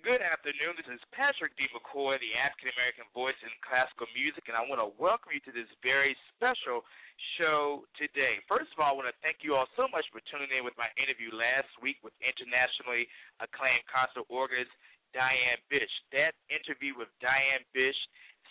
Good 0.00 0.24
afternoon. 0.24 0.80
This 0.80 0.88
is 0.88 1.02
Patrick 1.12 1.52
D. 1.60 1.68
McCoy, 1.76 2.16
the 2.24 2.32
African 2.32 2.72
American 2.72 3.04
voice 3.12 3.36
in 3.44 3.52
classical 3.60 4.08
music, 4.16 4.48
and 4.48 4.56
I 4.56 4.64
want 4.64 4.80
to 4.80 4.88
welcome 4.96 5.28
you 5.28 5.44
to 5.44 5.52
this 5.52 5.68
very 5.84 6.16
special 6.32 6.88
show 7.36 7.84
today. 8.00 8.40
First 8.48 8.72
of 8.72 8.80
all, 8.80 8.88
I 8.88 8.96
want 8.96 9.12
to 9.12 9.18
thank 9.20 9.44
you 9.44 9.52
all 9.52 9.68
so 9.76 9.92
much 9.92 10.08
for 10.08 10.24
tuning 10.24 10.48
in 10.56 10.64
with 10.64 10.72
my 10.80 10.88
interview 10.96 11.28
last 11.36 11.68
week 11.84 12.00
with 12.00 12.16
internationally 12.24 13.12
acclaimed 13.44 13.84
concert 13.92 14.24
organist 14.32 14.72
Diane 15.12 15.60
Bish. 15.68 15.92
That 16.16 16.32
interview 16.48 16.96
with 16.96 17.12
Diane 17.20 17.68
Bish 17.76 18.00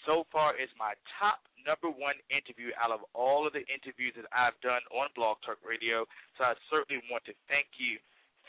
so 0.05 0.29
far 0.29 0.53
is 0.53 0.69
my 0.77 0.93
top 1.17 1.41
number 1.65 1.89
one 1.89 2.21
interview 2.29 2.77
out 2.77 2.93
of 2.93 3.01
all 3.17 3.49
of 3.49 3.57
the 3.57 3.65
interviews 3.65 4.13
that 4.21 4.29
I've 4.29 4.57
done 4.61 4.85
on 4.93 5.09
Blog 5.17 5.41
Talk 5.41 5.57
Radio. 5.65 6.05
So 6.37 6.45
I 6.45 6.53
certainly 6.69 7.01
want 7.09 7.25
to 7.25 7.33
thank 7.49 7.73
you 7.81 7.97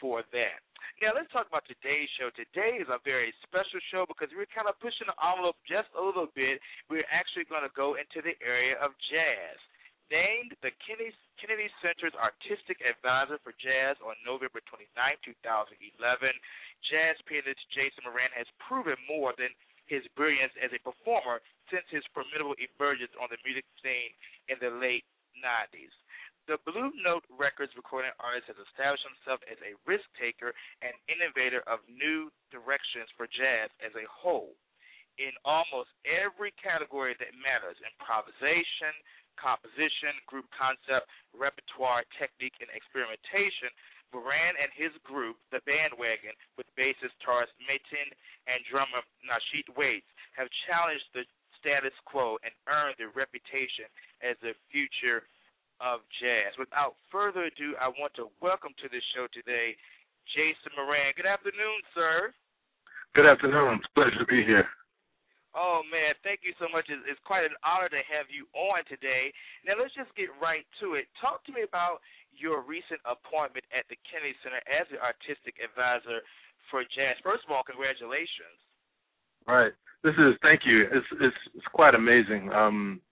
for 0.00 0.24
that. 0.32 0.58
Now 0.98 1.12
let's 1.16 1.28
talk 1.32 1.48
about 1.48 1.68
today's 1.68 2.08
show. 2.16 2.32
Today 2.32 2.80
is 2.80 2.88
a 2.88 3.00
very 3.04 3.32
special 3.44 3.80
show 3.92 4.08
because 4.08 4.32
we're 4.32 4.48
kind 4.52 4.68
of 4.68 4.76
pushing 4.80 5.08
the 5.08 5.16
envelope 5.20 5.60
just 5.68 5.88
a 5.96 6.02
little 6.02 6.28
bit. 6.32 6.60
We're 6.88 7.08
actually 7.12 7.48
going 7.48 7.64
to 7.64 7.72
go 7.72 7.96
into 8.00 8.24
the 8.24 8.36
area 8.44 8.76
of 8.80 8.92
jazz. 9.12 9.56
Named 10.10 10.58
the 10.60 10.74
Kennedy, 10.82 11.14
Kennedy 11.38 11.70
Center's 11.78 12.16
Artistic 12.18 12.82
Advisor 12.82 13.38
for 13.46 13.54
Jazz 13.62 13.94
on 14.02 14.18
November 14.26 14.58
29, 14.66 14.90
2011, 14.98 16.34
jazz 16.90 17.14
pianist 17.30 17.62
Jason 17.70 18.02
Moran 18.02 18.34
has 18.34 18.50
proven 18.58 18.98
more 19.06 19.30
than 19.38 19.54
his 19.86 20.02
brilliance 20.18 20.50
as 20.58 20.74
a 20.74 20.82
performer 20.82 21.38
since 21.70 21.86
his 21.94 22.02
formidable 22.10 22.58
emergence 22.58 23.14
on 23.22 23.30
the 23.30 23.38
music 23.46 23.62
scene 23.78 24.10
in 24.50 24.58
the 24.58 24.74
late 24.82 25.06
90s. 25.38 25.94
The 26.50 26.58
Blue 26.66 26.90
Note 26.98 27.22
Records 27.30 27.70
recording 27.78 28.10
artist 28.18 28.50
has 28.50 28.58
established 28.58 29.06
himself 29.06 29.38
as 29.46 29.54
a 29.62 29.78
risk 29.86 30.02
taker 30.18 30.50
and 30.82 30.90
innovator 31.06 31.62
of 31.70 31.78
new 31.86 32.26
directions 32.50 33.06
for 33.14 33.30
jazz 33.30 33.70
as 33.78 33.94
a 33.94 34.02
whole. 34.10 34.58
In 35.22 35.30
almost 35.46 35.94
every 36.02 36.50
category 36.58 37.14
that 37.22 37.38
matters 37.38 37.78
improvisation, 37.86 38.90
composition, 39.38 40.10
group 40.26 40.50
concept, 40.50 41.06
repertoire, 41.30 42.02
technique, 42.18 42.58
and 42.58 42.66
experimentation 42.74 43.70
Moran 44.10 44.58
and 44.58 44.74
his 44.74 44.90
group, 45.06 45.38
The 45.54 45.62
Bandwagon, 45.62 46.34
with 46.58 46.66
bassist 46.74 47.14
Tarus 47.22 47.46
Mateen 47.62 48.10
and 48.50 48.58
drummer 48.66 49.06
Nasheet 49.22 49.70
Waits, 49.78 50.10
have 50.34 50.50
challenged 50.66 51.14
the 51.14 51.22
status 51.62 51.94
quo 52.10 52.42
and 52.42 52.50
earned 52.66 52.98
their 52.98 53.14
reputation 53.14 53.86
as 54.18 54.34
the 54.42 54.58
future 54.74 55.30
of 55.80 56.04
jazz. 56.20 56.52
Without 56.60 56.94
further 57.08 57.48
ado, 57.48 57.74
I 57.80 57.88
want 57.88 58.12
to 58.20 58.28
welcome 58.44 58.76
to 58.84 58.88
the 58.92 59.00
show 59.16 59.26
today 59.32 59.74
Jason 60.36 60.70
Moran. 60.76 61.16
Good 61.16 61.26
afternoon, 61.26 61.80
sir. 61.96 62.30
Good 63.16 63.26
afternoon. 63.26 63.80
It's 63.80 63.88
a 63.90 63.94
pleasure 63.96 64.20
to 64.20 64.28
be 64.28 64.44
here. 64.44 64.68
Oh 65.50 65.82
man, 65.90 66.14
thank 66.22 66.46
you 66.46 66.54
so 66.62 66.70
much. 66.70 66.86
It's, 66.86 67.02
it's 67.10 67.18
quite 67.26 67.42
an 67.42 67.58
honor 67.66 67.90
to 67.90 68.02
have 68.06 68.30
you 68.30 68.46
on 68.54 68.86
today. 68.86 69.34
Now 69.66 69.74
let's 69.74 69.90
just 69.98 70.14
get 70.14 70.30
right 70.38 70.62
to 70.78 70.94
it. 70.94 71.10
Talk 71.18 71.42
to 71.50 71.52
me 71.52 71.66
about 71.66 71.98
your 72.30 72.62
recent 72.62 73.02
appointment 73.02 73.66
at 73.74 73.82
the 73.90 73.98
Kennedy 74.06 74.38
Center 74.46 74.62
as 74.70 74.86
the 74.94 75.02
artistic 75.02 75.58
advisor 75.58 76.22
for 76.70 76.86
jazz. 76.86 77.18
First 77.26 77.42
of 77.42 77.50
all, 77.50 77.66
congratulations. 77.66 78.62
Right. 79.42 79.74
This 80.06 80.14
is 80.22 80.38
thank 80.38 80.62
you. 80.62 80.86
It's 80.86 81.10
it's 81.18 81.40
it's 81.58 81.70
quite 81.74 81.98
amazing. 81.98 82.54
Um 82.54 83.02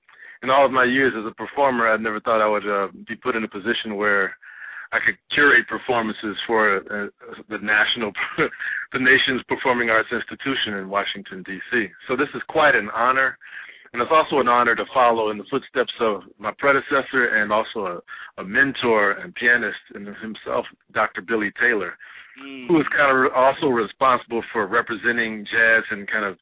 in 0.43 0.51
all 0.51 0.65
of 0.65 0.73
my 0.73 0.85
years 0.85 1.13
as 1.19 1.27
a 1.27 1.35
performer, 1.35 1.89
I 1.89 1.97
never 1.97 2.21
thought 2.21 2.43
I 2.43 2.49
would 2.49 2.67
uh, 2.67 2.89
be 3.07 3.17
put 3.17 3.37
in 3.37 3.45
a 3.45 3.49
position 3.49 3.97
where 3.97 4.35
I 4.93 4.99
could 5.05 5.19
curate 5.35 5.69
performances 5.69 6.37
for 6.47 6.77
uh, 6.79 7.07
the 7.49 7.59
national, 7.61 8.13
the 8.93 8.99
nation's 8.99 9.43
performing 9.49 9.91
arts 9.91 10.09
institution 10.13 10.75
in 10.81 10.89
Washington 10.89 11.43
D.C. 11.45 11.89
So 12.09 12.17
this 12.17 12.29
is 12.35 12.43
quite 12.49 12.75
an 12.75 12.89
honor, 12.95 13.37
and 13.93 14.01
it's 14.01 14.13
also 14.13 14.41
an 14.41 14.49
honor 14.49 14.75
to 14.75 14.85
follow 14.95 15.31
in 15.31 15.39
the 15.39 15.45
footsteps 15.51 15.93
of 16.01 16.23
my 16.39 16.53
predecessor 16.59 17.37
and 17.37 17.53
also 17.53 18.01
a, 18.39 18.41
a 18.41 18.45
mentor 18.45 19.13
and 19.13 19.35
pianist 19.35 19.81
in 19.95 20.07
himself, 20.07 20.65
Dr. 20.95 21.21
Billy 21.21 21.51
Taylor, 21.61 21.93
mm. 22.41 22.69
who 22.69 22.81
is 22.81 22.87
kind 22.97 23.27
of 23.27 23.33
also 23.35 23.67
responsible 23.67 24.43
for 24.53 24.67
representing 24.67 25.45
jazz 25.45 25.85
and 25.91 26.11
kind 26.11 26.25
of 26.25 26.39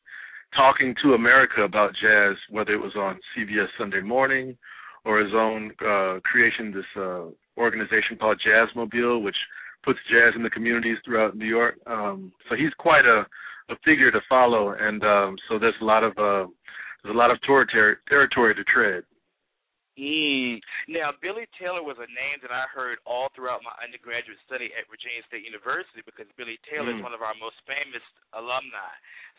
talking 0.56 0.94
to 1.02 1.14
America 1.14 1.62
about 1.62 1.92
jazz, 2.00 2.36
whether 2.50 2.72
it 2.72 2.80
was 2.80 2.96
on 2.96 3.20
CBS 3.36 3.68
Sunday 3.78 4.00
Morning 4.00 4.56
or 5.04 5.20
his 5.20 5.32
own 5.34 5.70
uh, 5.86 6.18
creation, 6.24 6.72
this 6.72 6.84
uh, 6.96 7.26
organization 7.56 8.16
called 8.18 8.40
Jazzmobile, 8.44 9.22
which 9.22 9.36
puts 9.84 9.98
jazz 10.10 10.32
in 10.34 10.42
the 10.42 10.50
communities 10.50 10.96
throughout 11.04 11.36
New 11.36 11.46
York. 11.46 11.76
Um, 11.86 12.32
so 12.48 12.56
he's 12.56 12.72
quite 12.78 13.04
a, 13.04 13.24
a 13.72 13.76
figure 13.84 14.10
to 14.10 14.20
follow, 14.28 14.74
and 14.78 15.02
um, 15.04 15.36
so 15.48 15.58
there's 15.58 15.74
a 15.80 15.84
lot 15.84 16.02
of 16.02 16.12
uh, 16.12 16.50
there's 17.02 17.14
a 17.14 17.18
lot 17.18 17.30
of 17.30 17.38
ter- 17.46 17.66
ter- 17.66 18.00
territory 18.08 18.54
to 18.54 18.64
tread. 18.64 19.04
Mm. 19.96 20.60
Now, 20.92 21.16
Billy 21.24 21.48
Taylor 21.56 21.80
was 21.80 21.96
a 21.96 22.08
name 22.12 22.44
that 22.44 22.52
I 22.52 22.68
heard 22.68 23.00
all 23.08 23.32
throughout 23.32 23.64
my 23.64 23.72
undergraduate 23.80 24.36
study 24.44 24.68
at 24.76 24.84
Virginia 24.92 25.24
State 25.24 25.48
University 25.48 26.04
because 26.04 26.28
Billy 26.36 26.60
Taylor 26.68 26.92
mm. 26.92 27.00
is 27.00 27.04
one 27.04 27.16
of 27.16 27.24
our 27.24 27.32
most 27.40 27.56
famous 27.64 28.04
alumni. 28.36 28.92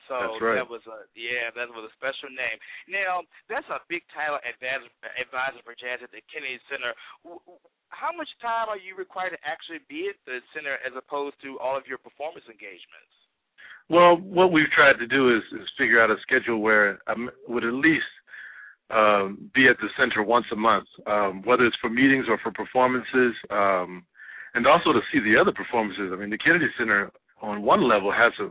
So 0.10 0.40
right. 0.42 0.58
that 0.58 0.68
was 0.72 0.82
a 0.88 1.06
yeah, 1.14 1.52
that 1.54 1.68
was 1.70 1.86
a 1.86 1.94
special 2.00 2.32
name. 2.32 2.58
Now, 2.90 3.28
that's 3.52 3.68
a 3.70 3.84
big 3.92 4.02
title 4.16 4.40
advisor, 4.42 4.90
advisor 5.20 5.62
for 5.62 5.76
jazz 5.78 6.00
at 6.02 6.10
the 6.10 6.24
Kennedy 6.32 6.58
Center. 6.72 6.96
How 7.92 8.16
much 8.16 8.32
time 8.40 8.72
are 8.72 8.80
you 8.80 8.96
required 8.96 9.36
to 9.36 9.42
actually 9.44 9.84
be 9.92 10.10
at 10.10 10.18
the 10.24 10.40
center 10.56 10.80
as 10.82 10.96
opposed 10.96 11.38
to 11.44 11.60
all 11.60 11.76
of 11.76 11.86
your 11.86 12.00
performance 12.00 12.48
engagements? 12.48 13.14
Well, 13.92 14.20
what 14.20 14.52
we've 14.52 14.72
tried 14.72 15.00
to 15.00 15.08
do 15.08 15.32
is, 15.32 15.44
is 15.56 15.68
figure 15.78 16.04
out 16.04 16.12
a 16.12 16.20
schedule 16.24 16.60
where 16.60 17.00
I 17.08 17.16
would 17.48 17.64
at 17.64 17.76
least 17.76 18.08
um, 18.90 19.52
be 19.54 19.68
at 19.68 19.78
the 19.78 19.90
center 19.98 20.24
once 20.24 20.46
a 20.52 20.56
month, 20.56 20.88
um, 21.06 21.42
whether 21.44 21.66
it's 21.66 21.76
for 21.82 21.90
meetings 21.90 22.26
or 22.30 22.38
for 22.38 22.52
performances, 22.52 23.36
um, 23.50 24.04
and 24.54 24.66
also 24.66 24.94
to 24.94 25.02
see 25.12 25.20
the 25.20 25.40
other 25.40 25.52
performances. 25.52 26.12
I 26.14 26.16
mean, 26.16 26.30
the 26.30 26.38
Kennedy 26.38 26.68
Center 26.78 27.12
on 27.42 27.62
one 27.62 27.88
level 27.88 28.12
has 28.12 28.34
a 28.40 28.50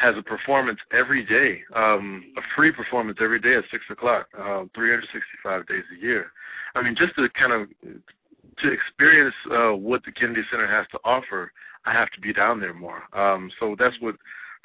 has 0.00 0.14
a 0.18 0.22
performance 0.22 0.78
every 0.90 1.22
day, 1.24 1.60
um, 1.76 2.24
a 2.38 2.40
free 2.56 2.72
performance 2.72 3.18
every 3.20 3.38
day 3.38 3.54
at 3.56 3.64
six 3.70 3.84
o'clock, 3.90 4.26
uh, 4.32 4.64
365 4.74 5.66
days 5.66 5.84
a 5.92 6.00
year. 6.00 6.32
I 6.74 6.82
mean, 6.82 6.96
just 6.96 7.14
to 7.16 7.28
kind 7.38 7.52
of 7.52 7.68
to 7.82 8.72
experience 8.72 9.34
uh, 9.50 9.76
what 9.76 10.02
the 10.04 10.12
Kennedy 10.12 10.42
Center 10.50 10.66
has 10.66 10.86
to 10.92 10.98
offer, 11.04 11.52
I 11.84 11.92
have 11.92 12.10
to 12.12 12.20
be 12.20 12.32
down 12.32 12.60
there 12.60 12.74
more. 12.74 13.02
Um, 13.12 13.50
so 13.60 13.76
that's 13.78 13.94
what 14.00 14.14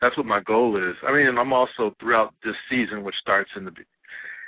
that's 0.01 0.15
what 0.15 0.25
my 0.25 0.41
goal 0.41 0.77
is. 0.77 0.95
I 1.07 1.11
mean, 1.11 1.37
I'm 1.37 1.53
also 1.53 1.95
throughout 1.99 2.33
this 2.43 2.55
season, 2.69 3.03
which 3.03 3.15
starts 3.19 3.49
in 3.57 3.65
the 3.65 3.71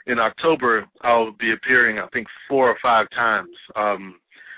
in 0.08 0.20
October, 0.20 0.86
I'll 1.02 1.32
be 1.32 1.54
appearing, 1.54 2.00
I 2.00 2.08
think, 2.14 2.28
four 2.48 2.70
or 2.70 2.78
five 2.82 3.08
times, 3.12 3.56
um, 3.76 4.16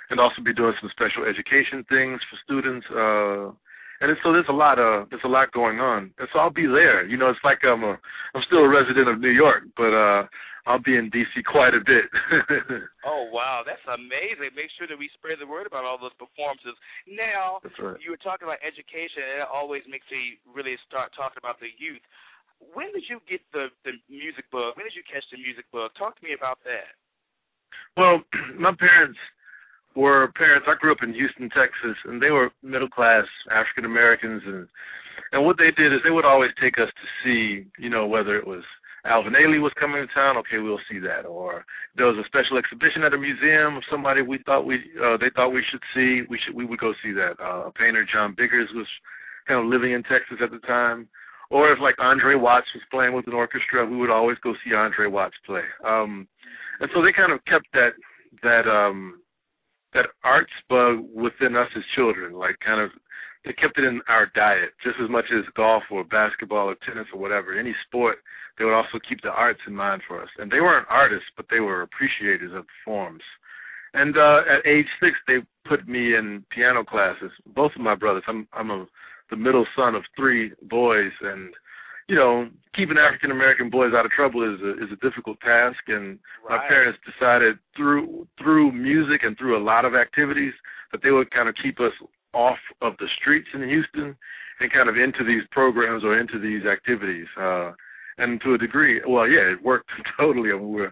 and 0.09 0.19
also 0.19 0.41
be 0.43 0.53
doing 0.53 0.73
some 0.81 0.89
special 0.91 1.23
education 1.25 1.85
things 1.89 2.19
for 2.29 2.37
students. 2.43 2.85
Uh, 2.89 3.55
and 4.01 4.17
so 4.25 4.33
there's 4.33 4.49
a 4.49 4.53
lot 4.53 4.81
of 4.81 5.09
there's 5.09 5.25
a 5.25 5.29
lot 5.29 5.53
going 5.53 5.77
on, 5.79 6.09
and 6.17 6.27
so 6.33 6.39
I'll 6.41 6.49
be 6.53 6.65
there. 6.65 7.05
You 7.05 7.17
know, 7.17 7.29
it's 7.29 7.45
like 7.45 7.61
I'm 7.61 7.85
a 7.85 7.93
I'm 8.33 8.43
still 8.49 8.65
a 8.65 8.69
resident 8.69 9.07
of 9.07 9.21
New 9.21 9.29
York, 9.29 9.69
but 9.77 9.93
uh, 9.93 10.25
I'll 10.65 10.81
be 10.81 10.97
in 10.97 11.13
DC 11.13 11.45
quite 11.45 11.77
a 11.77 11.85
bit. 11.85 12.09
oh 13.05 13.29
wow, 13.29 13.61
that's 13.61 13.85
amazing! 13.85 14.57
Make 14.57 14.73
sure 14.73 14.89
that 14.89 14.97
we 14.97 15.05
spread 15.13 15.37
the 15.37 15.45
word 15.45 15.69
about 15.69 15.85
all 15.85 16.01
those 16.01 16.17
performances. 16.17 16.73
Now, 17.05 17.61
right. 17.77 18.01
you 18.01 18.09
were 18.09 18.21
talking 18.25 18.49
about 18.49 18.57
education, 18.65 19.21
and 19.21 19.45
it 19.45 19.49
always 19.49 19.85
makes 19.85 20.09
me 20.09 20.41
really 20.49 20.81
start 20.89 21.13
talking 21.13 21.37
about 21.37 21.61
the 21.61 21.69
youth 21.77 22.01
when 22.73 22.91
did 22.93 23.03
you 23.09 23.19
get 23.29 23.41
the 23.53 23.67
the 23.85 23.97
music 24.09 24.45
bug? 24.51 24.77
When 24.77 24.85
did 24.85 24.95
you 24.95 25.03
catch 25.05 25.23
the 25.31 25.37
music 25.37 25.65
bug? 25.71 25.91
Talk 25.97 26.19
to 26.19 26.25
me 26.25 26.33
about 26.37 26.59
that. 26.65 26.95
Well, 27.97 28.21
my 28.59 28.73
parents 28.77 29.19
were 29.95 30.31
parents. 30.37 30.67
I 30.69 30.79
grew 30.79 30.91
up 30.91 31.03
in 31.03 31.13
Houston, 31.13 31.49
Texas, 31.49 31.97
and 32.05 32.21
they 32.21 32.31
were 32.31 32.51
middle 32.63 32.89
class 32.89 33.25
African 33.51 33.85
Americans, 33.85 34.41
and 34.45 34.67
and 35.31 35.45
what 35.45 35.57
they 35.57 35.71
did 35.75 35.93
is 35.93 35.99
they 36.03 36.11
would 36.13 36.25
always 36.25 36.51
take 36.61 36.77
us 36.77 36.89
to 36.89 37.05
see, 37.23 37.67
you 37.77 37.89
know, 37.89 38.07
whether 38.07 38.35
it 38.35 38.47
was 38.47 38.63
Alvin 39.05 39.33
Ailey 39.33 39.59
was 39.61 39.73
coming 39.79 40.05
to 40.05 40.13
town, 40.13 40.37
okay, 40.37 40.59
we'll 40.59 40.79
see 40.89 40.99
that. 40.99 41.25
Or 41.25 41.65
there 41.95 42.05
was 42.05 42.17
a 42.17 42.27
special 42.27 42.57
exhibition 42.57 43.03
at 43.03 43.13
a 43.13 43.17
museum 43.17 43.77
of 43.77 43.83
somebody 43.89 44.21
we 44.21 44.39
thought 44.45 44.65
we 44.65 44.75
uh, 45.01 45.17
they 45.17 45.31
thought 45.35 45.49
we 45.49 45.63
should 45.71 45.81
see, 45.93 46.21
we 46.29 46.39
should 46.43 46.55
we 46.55 46.65
would 46.65 46.79
go 46.79 46.93
see 47.03 47.11
that. 47.13 47.39
Uh, 47.39 47.67
a 47.67 47.71
painter, 47.71 48.05
John 48.05 48.35
Biggers, 48.37 48.69
was 48.75 48.87
kind 49.47 49.59
of 49.59 49.71
living 49.71 49.93
in 49.93 50.03
Texas 50.03 50.37
at 50.43 50.51
the 50.51 50.59
time. 50.59 51.07
Or 51.51 51.71
if 51.73 51.79
like 51.79 51.95
Andre 51.99 52.35
Watts 52.35 52.67
was 52.73 52.81
playing 52.89 53.13
with 53.13 53.27
an 53.27 53.33
orchestra, 53.33 53.85
we 53.85 53.97
would 53.97 54.09
always 54.09 54.37
go 54.41 54.53
see 54.63 54.73
Andre 54.73 55.07
Watts 55.07 55.35
play. 55.45 55.63
Um, 55.85 56.27
and 56.79 56.89
so 56.95 57.03
they 57.03 57.11
kind 57.11 57.33
of 57.33 57.43
kept 57.45 57.67
that 57.73 57.91
that 58.41 58.65
um, 58.71 59.19
that 59.93 60.05
arts 60.23 60.53
bug 60.69 61.03
within 61.13 61.57
us 61.57 61.67
as 61.75 61.83
children, 61.93 62.33
like 62.33 62.55
kind 62.65 62.79
of 62.79 62.89
they 63.43 63.51
kept 63.51 63.77
it 63.77 63.83
in 63.83 63.99
our 64.07 64.31
diet 64.33 64.71
just 64.81 64.95
as 65.03 65.09
much 65.09 65.25
as 65.35 65.43
golf 65.55 65.83
or 65.91 66.05
basketball 66.05 66.69
or 66.69 66.75
tennis 66.85 67.07
or 67.13 67.19
whatever. 67.19 67.59
Any 67.59 67.75
sport, 67.85 68.19
they 68.57 68.63
would 68.63 68.73
also 68.73 68.99
keep 69.07 69.21
the 69.21 69.29
arts 69.29 69.59
in 69.67 69.75
mind 69.75 70.03
for 70.07 70.21
us. 70.21 70.29
And 70.37 70.49
they 70.49 70.61
weren't 70.61 70.87
artists, 70.89 71.27
but 71.35 71.47
they 71.51 71.59
were 71.59 71.81
appreciators 71.81 72.53
of 72.55 72.65
forms. 72.85 73.23
And 73.93 74.17
uh 74.17 74.41
at 74.47 74.65
age 74.65 74.87
six 75.03 75.17
they 75.27 75.39
put 75.67 75.85
me 75.85 76.15
in 76.15 76.45
piano 76.49 76.85
classes. 76.85 77.31
Both 77.45 77.73
of 77.75 77.81
my 77.81 77.95
brothers. 77.95 78.23
I'm 78.27 78.47
I'm 78.53 78.71
a 78.71 78.85
the 79.31 79.37
middle 79.37 79.65
son 79.75 79.95
of 79.95 80.03
three 80.15 80.51
boys 80.69 81.11
and 81.21 81.53
you 82.07 82.15
know, 82.17 82.49
keeping 82.75 82.97
African 82.97 83.31
American 83.31 83.69
boys 83.69 83.93
out 83.95 84.05
of 84.05 84.11
trouble 84.11 84.43
is 84.43 84.59
a 84.61 84.71
is 84.83 84.91
a 84.91 84.99
difficult 85.07 85.39
task 85.39 85.79
and 85.87 86.19
right. 86.47 86.59
my 86.59 86.67
parents 86.67 86.99
decided 87.07 87.57
through 87.75 88.27
through 88.37 88.71
music 88.73 89.21
and 89.23 89.37
through 89.37 89.57
a 89.57 89.63
lot 89.63 89.85
of 89.85 89.95
activities 89.95 90.53
that 90.91 91.01
they 91.03 91.11
would 91.11 91.31
kind 91.31 91.47
of 91.47 91.55
keep 91.63 91.79
us 91.79 91.93
off 92.33 92.57
of 92.81 92.93
the 92.99 93.07
streets 93.19 93.47
in 93.53 93.67
Houston 93.67 94.15
and 94.59 94.71
kind 94.71 94.89
of 94.89 94.97
into 94.97 95.23
these 95.23 95.43
programs 95.51 96.03
or 96.03 96.19
into 96.19 96.39
these 96.39 96.65
activities. 96.65 97.27
Uh, 97.39 97.71
and 98.17 98.41
to 98.41 98.53
a 98.53 98.57
degree, 98.57 99.01
well, 99.07 99.27
yeah, 99.27 99.51
it 99.51 99.63
worked 99.63 99.89
totally. 100.19 100.51
I 100.51 100.55
mean, 100.55 100.73
we're 100.73 100.91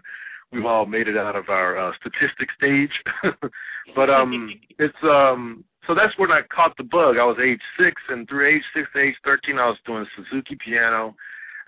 we've 0.52 0.66
all 0.66 0.86
made 0.86 1.08
it 1.08 1.16
out 1.16 1.36
of 1.36 1.48
our 1.48 1.78
uh, 1.78 1.92
statistic 2.00 2.48
stage, 2.56 2.90
but 3.94 4.10
um, 4.10 4.50
it's 4.78 5.02
um, 5.04 5.64
so 5.86 5.94
that's 5.94 6.16
when 6.18 6.30
I 6.30 6.42
caught 6.54 6.76
the 6.76 6.84
bug. 6.84 7.16
I 7.16 7.24
was 7.24 7.38
age 7.42 7.62
six, 7.78 8.00
and 8.08 8.28
through 8.28 8.48
age 8.48 8.62
six 8.74 8.88
to 8.94 9.00
age 9.00 9.16
thirteen, 9.24 9.58
I 9.58 9.66
was 9.66 9.78
doing 9.86 10.06
Suzuki 10.16 10.56
piano, 10.62 11.14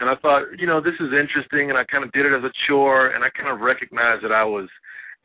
and 0.01 0.11
I 0.11 0.15
thought, 0.17 0.45
you 0.59 0.67
know, 0.67 0.81
this 0.81 0.99
is 1.01 1.13
interesting, 1.13 1.71
and 1.71 1.79
I 1.79 1.85
kind 1.85 2.05
of 2.05 2.13
did 2.13 2.27
it 2.27 2.37
as 2.37 2.45
a 2.45 2.53
chore, 2.67 3.09
and 3.09 3.25
I 3.25 3.31
kind 3.31 3.49
of 3.49 3.61
recognized 3.61 4.25
that 4.25 4.33
I 4.33 4.45
was 4.45 4.69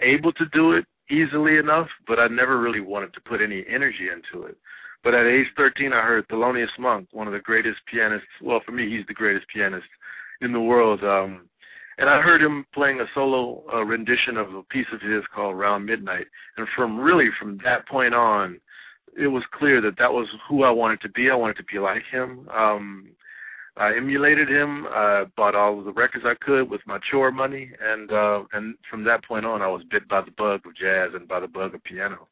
able 0.01 0.31
to 0.33 0.45
do 0.53 0.73
it 0.73 0.85
easily 1.09 1.57
enough, 1.57 1.87
but 2.07 2.19
I 2.19 2.27
never 2.27 2.59
really 2.59 2.81
wanted 2.81 3.13
to 3.13 3.21
put 3.21 3.41
any 3.41 3.65
energy 3.67 4.07
into 4.11 4.45
it. 4.45 4.57
But 5.03 5.13
at 5.13 5.25
age 5.25 5.47
13, 5.55 5.93
I 5.93 6.01
heard 6.01 6.27
Thelonious 6.27 6.73
Monk, 6.79 7.07
one 7.11 7.27
of 7.27 7.33
the 7.33 7.39
greatest 7.39 7.77
pianists. 7.91 8.27
Well, 8.41 8.61
for 8.65 8.71
me, 8.71 8.89
he's 8.89 9.05
the 9.07 9.13
greatest 9.13 9.45
pianist 9.53 9.87
in 10.41 10.51
the 10.51 10.59
world. 10.59 11.03
Um, 11.03 11.47
and 11.97 12.09
I 12.09 12.21
heard 12.21 12.41
him 12.41 12.65
playing 12.73 12.99
a 12.99 13.05
solo 13.13 13.63
uh, 13.73 13.83
rendition 13.83 14.37
of 14.37 14.53
a 14.53 14.63
piece 14.63 14.85
of 14.93 15.01
his 15.01 15.23
called 15.33 15.57
Round 15.57 15.85
Midnight. 15.85 16.27
And 16.57 16.67
from 16.75 16.99
really 16.99 17.29
from 17.39 17.57
that 17.63 17.87
point 17.87 18.13
on, 18.13 18.59
it 19.17 19.27
was 19.27 19.43
clear 19.57 19.81
that 19.81 19.97
that 19.97 20.13
was 20.13 20.27
who 20.47 20.63
I 20.63 20.69
wanted 20.69 21.01
to 21.01 21.09
be. 21.09 21.29
I 21.31 21.35
wanted 21.35 21.57
to 21.57 21.63
be 21.63 21.79
like 21.79 22.03
him. 22.11 22.47
Um, 22.49 23.09
I 23.75 23.95
emulated 23.95 24.49
him. 24.49 24.85
I 24.89 25.25
bought 25.35 25.55
all 25.55 25.79
of 25.79 25.85
the 25.85 25.93
records 25.93 26.25
I 26.25 26.33
could 26.43 26.69
with 26.69 26.81
my 26.85 26.99
chore 27.09 27.31
money, 27.31 27.71
and 27.81 28.11
uh, 28.11 28.43
and 28.53 28.75
from 28.89 29.03
that 29.05 29.23
point 29.25 29.45
on, 29.45 29.61
I 29.61 29.67
was 29.67 29.83
bit 29.89 30.07
by 30.07 30.21
the 30.21 30.33
bug 30.33 30.65
of 30.65 30.75
jazz 30.75 31.13
and 31.13 31.27
by 31.27 31.39
the 31.39 31.47
bug 31.47 31.75
of 31.75 31.83
piano. 31.83 32.27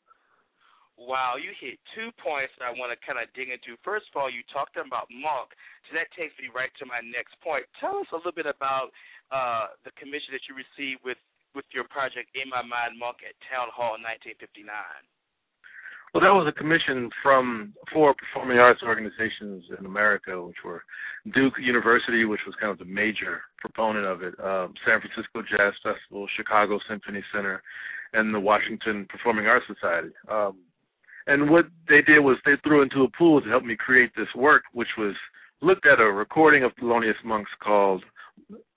Wow, 0.98 1.36
you 1.36 1.52
hit 1.60 1.78
two 1.94 2.10
points 2.24 2.56
that 2.58 2.66
I 2.66 2.74
want 2.74 2.96
to 2.96 2.98
kind 3.06 3.20
of 3.20 3.28
dig 3.36 3.52
into. 3.52 3.76
First 3.84 4.08
of 4.10 4.16
all, 4.16 4.32
you 4.32 4.42
talked 4.48 4.80
about 4.80 5.12
Monk, 5.12 5.52
so 5.86 5.94
that 5.94 6.08
takes 6.16 6.34
me 6.40 6.48
right 6.50 6.72
to 6.80 6.88
my 6.88 7.04
next 7.04 7.36
point. 7.44 7.68
Tell 7.84 8.00
us 8.00 8.08
a 8.10 8.18
little 8.18 8.32
bit 8.34 8.48
about 8.48 8.96
uh, 9.32 9.74
the 9.84 9.92
commission 9.98 10.34
that 10.34 10.46
you 10.50 10.56
received 10.56 11.02
with 11.04 11.18
with 11.56 11.66
your 11.72 11.88
project 11.88 12.28
In 12.36 12.52
My 12.52 12.62
Mind 12.62 13.00
Monk 13.00 13.24
at 13.24 13.32
Town 13.48 13.72
Hall 13.72 13.96
in 13.96 14.04
1959. 14.04 14.68
Well, 16.12 16.24
that 16.24 16.32
was 16.32 16.48
a 16.48 16.56
commission 16.56 17.10
from 17.24 17.74
four 17.92 18.16
performing 18.16 18.60
arts 18.60 18.80
organizations 18.84 19.66
in 19.78 19.86
America, 19.86 20.32
which 20.42 20.64
were 20.64 20.84
Duke 21.34 21.56
University, 21.60 22.24
which 22.24 22.40
was 22.46 22.56
kind 22.60 22.72
of 22.72 22.80
the 22.80 22.88
major 22.88 23.42
proponent 23.58 24.06
of 24.06 24.24
it, 24.24 24.34
um, 24.40 24.74
San 24.88 25.00
Francisco 25.04 25.44
Jazz 25.44 25.74
Festival, 25.84 26.28
Chicago 26.38 26.80
Symphony 26.88 27.24
Center, 27.34 27.62
and 28.14 28.34
the 28.34 28.40
Washington 28.40 29.08
Performing 29.10 29.48
Arts 29.48 29.66
Society. 29.68 30.16
Um, 30.32 30.60
and 31.28 31.50
what 31.50 31.66
they 31.90 32.02
did 32.02 32.20
was 32.20 32.38
they 32.46 32.56
threw 32.64 32.82
into 32.82 33.04
a 33.04 33.12
pool 33.18 33.42
to 33.42 33.50
help 33.50 33.66
me 33.66 33.76
create 33.76 34.12
this 34.16 34.32
work, 34.36 34.64
which 34.72 34.96
was 34.98 35.16
looked 35.62 35.86
at 35.86 36.00
a 36.00 36.06
recording 36.06 36.64
of 36.64 36.72
Thelonious 36.76 37.20
Monk's 37.26 37.52
called 37.62 38.04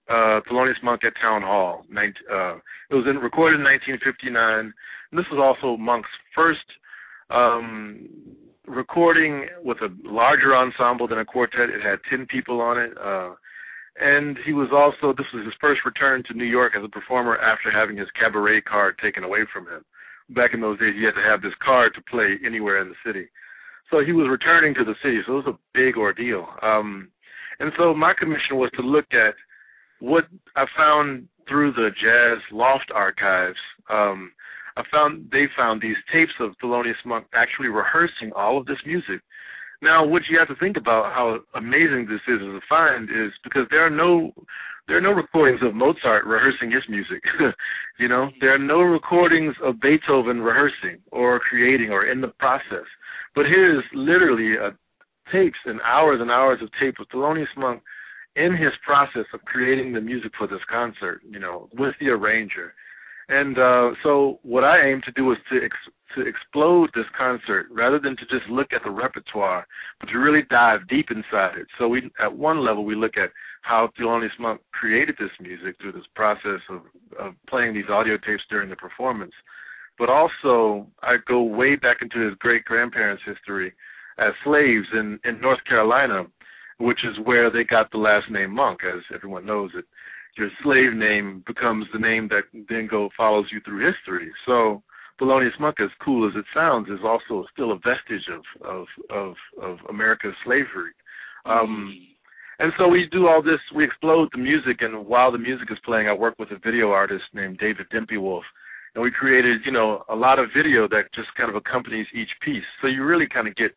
uh, 0.08 0.40
Thelonious 0.49 0.82
Monk 0.82 1.02
at 1.05 1.12
Town 1.20 1.43
Hall. 1.43 1.84
19, 1.90 2.14
uh, 2.32 2.55
it 2.90 2.94
was 2.94 3.05
in, 3.08 3.16
recorded 3.19 3.60
in 3.60 3.64
1959. 3.64 4.72
And 5.10 5.19
this 5.19 5.26
was 5.31 5.40
also 5.40 5.76
Monk's 5.76 6.08
first 6.34 6.64
um, 7.31 8.08
recording 8.66 9.46
with 9.62 9.78
a 9.78 9.88
larger 10.05 10.56
ensemble 10.56 11.08
than 11.08 11.19
a 11.19 11.25
quartet. 11.25 11.70
It 11.70 11.82
had 11.82 11.99
10 12.10 12.26
people 12.26 12.60
on 12.60 12.78
it. 12.78 12.93
Uh, 12.96 13.34
and 14.00 14.38
he 14.46 14.52
was 14.52 14.69
also, 14.72 15.12
this 15.12 15.26
was 15.34 15.44
his 15.44 15.55
first 15.60 15.81
return 15.84 16.22
to 16.28 16.34
New 16.34 16.44
York 16.44 16.72
as 16.76 16.84
a 16.84 16.88
performer 16.88 17.37
after 17.37 17.70
having 17.70 17.96
his 17.96 18.08
cabaret 18.19 18.60
card 18.62 18.96
taken 19.02 19.25
away 19.25 19.40
from 19.52 19.66
him. 19.66 19.84
Back 20.31 20.52
in 20.55 20.60
those 20.60 20.78
days, 20.78 20.94
he 20.96 21.05
had 21.05 21.19
to 21.19 21.28
have 21.28 21.43
this 21.43 21.56
card 21.64 21.93
to 21.94 22.02
play 22.02 22.38
anywhere 22.44 22.81
in 22.81 22.88
the 22.88 23.00
city. 23.05 23.28
So 23.90 24.05
he 24.05 24.12
was 24.12 24.28
returning 24.31 24.75
to 24.75 24.84
the 24.84 24.94
city, 25.02 25.20
so 25.26 25.38
it 25.38 25.46
was 25.46 25.55
a 25.56 25.58
big 25.75 25.96
ordeal. 25.96 26.46
Um, 26.62 27.08
and 27.58 27.72
so 27.76 27.94
my 27.94 28.12
commission 28.16 28.56
was 28.56 28.70
to 28.76 28.82
look 28.82 29.06
at 29.12 29.34
what 30.00 30.24
I 30.56 30.64
found 30.76 31.28
through 31.48 31.72
the 31.72 31.90
Jazz 31.90 32.42
Loft 32.52 32.90
archives 32.94 33.58
um, 33.90 34.32
I 34.78 34.82
found 34.92 35.28
they 35.32 35.46
found 35.56 35.82
these 35.82 35.96
tapes 36.12 36.32
of 36.38 36.52
Thelonious 36.62 37.02
Monk 37.04 37.26
actually 37.34 37.66
rehearsing 37.66 38.30
all 38.36 38.58
of 38.58 38.66
this 38.66 38.78
music. 38.86 39.20
Now, 39.82 40.06
what 40.06 40.22
you 40.30 40.38
have 40.38 40.48
to 40.48 40.54
think 40.62 40.76
about 40.76 41.12
how 41.12 41.38
amazing 41.54 42.06
this 42.08 42.22
is 42.28 42.40
as 42.40 42.54
a 42.54 42.60
find 42.68 43.10
is 43.10 43.32
because 43.42 43.66
there 43.70 43.84
are 43.84 43.90
no 43.90 44.30
there 44.86 44.96
are 44.96 45.02
no 45.02 45.10
recordings 45.10 45.60
of 45.62 45.74
Mozart 45.74 46.24
rehearsing 46.24 46.70
his 46.70 46.84
music. 46.88 47.22
you 47.98 48.08
know, 48.08 48.30
there 48.40 48.54
are 48.54 48.58
no 48.58 48.80
recordings 48.80 49.54
of 49.62 49.80
Beethoven 49.80 50.40
rehearsing 50.40 51.02
or 51.10 51.40
creating 51.40 51.90
or 51.90 52.06
in 52.06 52.20
the 52.20 52.32
process. 52.38 52.86
But 53.34 53.46
here 53.46 53.76
is 53.78 53.84
literally 53.92 54.54
a 54.54 54.70
tapes 55.32 55.58
and 55.66 55.80
hours 55.82 56.20
and 56.20 56.30
hours 56.30 56.60
of 56.62 56.70
tape 56.80 56.94
of 57.00 57.08
Thelonious 57.08 57.54
Monk 57.56 57.82
in 58.36 58.56
his 58.56 58.72
process 58.84 59.26
of 59.34 59.44
creating 59.44 59.92
the 59.92 60.00
music 60.00 60.32
for 60.38 60.46
this 60.46 60.60
concert, 60.70 61.20
you 61.28 61.38
know, 61.38 61.69
with 61.72 61.94
the 62.00 62.08
arranger 62.08 62.75
and 63.28 63.58
uh, 63.58 63.90
so 64.02 64.38
what 64.42 64.64
I 64.64 64.88
aim 64.88 65.02
to 65.04 65.12
do 65.12 65.30
is 65.32 65.38
to 65.50 65.64
ex- 65.64 65.94
to 66.16 66.26
explode 66.26 66.90
this 66.94 67.04
concert 67.16 67.66
rather 67.70 67.98
than 67.98 68.16
to 68.16 68.25
just 68.25 68.48
look 68.48 68.72
at 68.72 68.82
the 68.82 68.90
repertoire, 68.90 69.67
but 70.00 70.08
to 70.08 70.19
really 70.19 70.43
dive 70.48 70.88
deep 70.88 71.10
inside 71.10 71.58
it. 71.58 71.67
So 71.79 71.86
we, 71.86 72.10
at 72.19 72.34
one 72.34 72.64
level, 72.64 72.86
we 72.86 72.94
look 72.94 73.19
at 73.19 73.31
how 73.60 73.91
Thelonious 74.00 74.38
Monk 74.41 74.62
created 74.72 75.17
this 75.19 75.31
music 75.38 75.76
through 75.79 75.93
this 75.93 76.06
process 76.14 76.60
of, 76.70 76.81
of 77.20 77.34
playing 77.46 77.74
these 77.74 77.91
audio 77.91 78.17
tapes 78.17 78.43
during 78.48 78.70
the 78.70 78.76
performance. 78.76 79.34
But 79.98 80.08
also, 80.08 80.86
I 81.03 81.17
go 81.26 81.43
way 81.43 81.76
back 81.76 81.98
into 82.00 82.24
his 82.24 82.34
great 82.38 82.64
grandparents' 82.64 83.22
history 83.26 83.74
as 84.19 84.32
slaves 84.44 84.86
in, 84.94 85.20
in 85.26 85.38
North 85.43 85.62
Carolina, 85.69 86.24
which 86.79 87.01
is 87.05 87.17
where 87.25 87.51
they 87.51 87.65
got 87.65 87.91
the 87.91 87.99
last 87.99 88.31
name 88.31 88.55
Monk, 88.55 88.81
as 88.85 89.03
everyone 89.15 89.44
knows 89.44 89.70
it 89.75 89.85
your 90.39 90.51
slave 90.63 90.94
name 90.94 91.43
becomes 91.47 91.87
the 91.93 91.99
name 91.99 92.29
that 92.29 92.44
then 92.69 92.87
go 92.89 93.11
follows 93.17 93.47
you 93.53 93.61
through 93.61 93.93
history. 93.93 94.31
So 94.47 94.82
Thelonious 95.20 95.58
Monk, 95.58 95.77
as 95.81 95.91
cool 96.03 96.29
as 96.29 96.35
it 96.37 96.44
sounds, 96.55 96.89
is 96.89 97.01
also 97.05 97.44
still 97.53 97.73
a 97.73 97.77
vestige 97.77 98.29
of 98.32 98.43
of 98.65 98.87
of, 99.11 99.35
of 99.61 99.79
America's 99.89 100.35
slavery. 100.44 100.93
Um, 101.44 101.94
and 102.61 102.73
so 102.79 102.89
we 102.89 103.08
do 103.11 103.27
all 103.27 103.43
this. 103.43 103.61
We 103.75 103.85
explode 103.85 104.29
the 104.32 104.39
music, 104.39 104.79
and 104.81 105.06
while 105.06 105.32
the 105.32 105.39
music 105.39 105.69
is 105.70 105.79
playing, 105.85 106.08
I 106.08 106.13
work 106.13 106.35
with 106.39 106.51
a 106.51 106.58
video 106.58 106.91
artist 106.91 107.25
named 107.32 107.58
David 107.58 107.87
Wolf, 108.13 108.44
and 108.94 109.03
we 109.03 109.11
created, 109.11 109.61
you 109.65 109.73
know, 109.73 110.05
a 110.08 110.15
lot 110.15 110.39
of 110.39 110.49
video 110.56 110.89
that 110.89 111.13
just 111.15 111.29
kind 111.37 111.49
of 111.49 111.56
accompanies 111.56 112.06
each 112.13 112.31
piece. 112.43 112.65
So 112.81 112.89
you 112.89 113.05
really 113.05 113.29
kind 113.32 113.47
of 113.47 113.55
get 113.55 113.70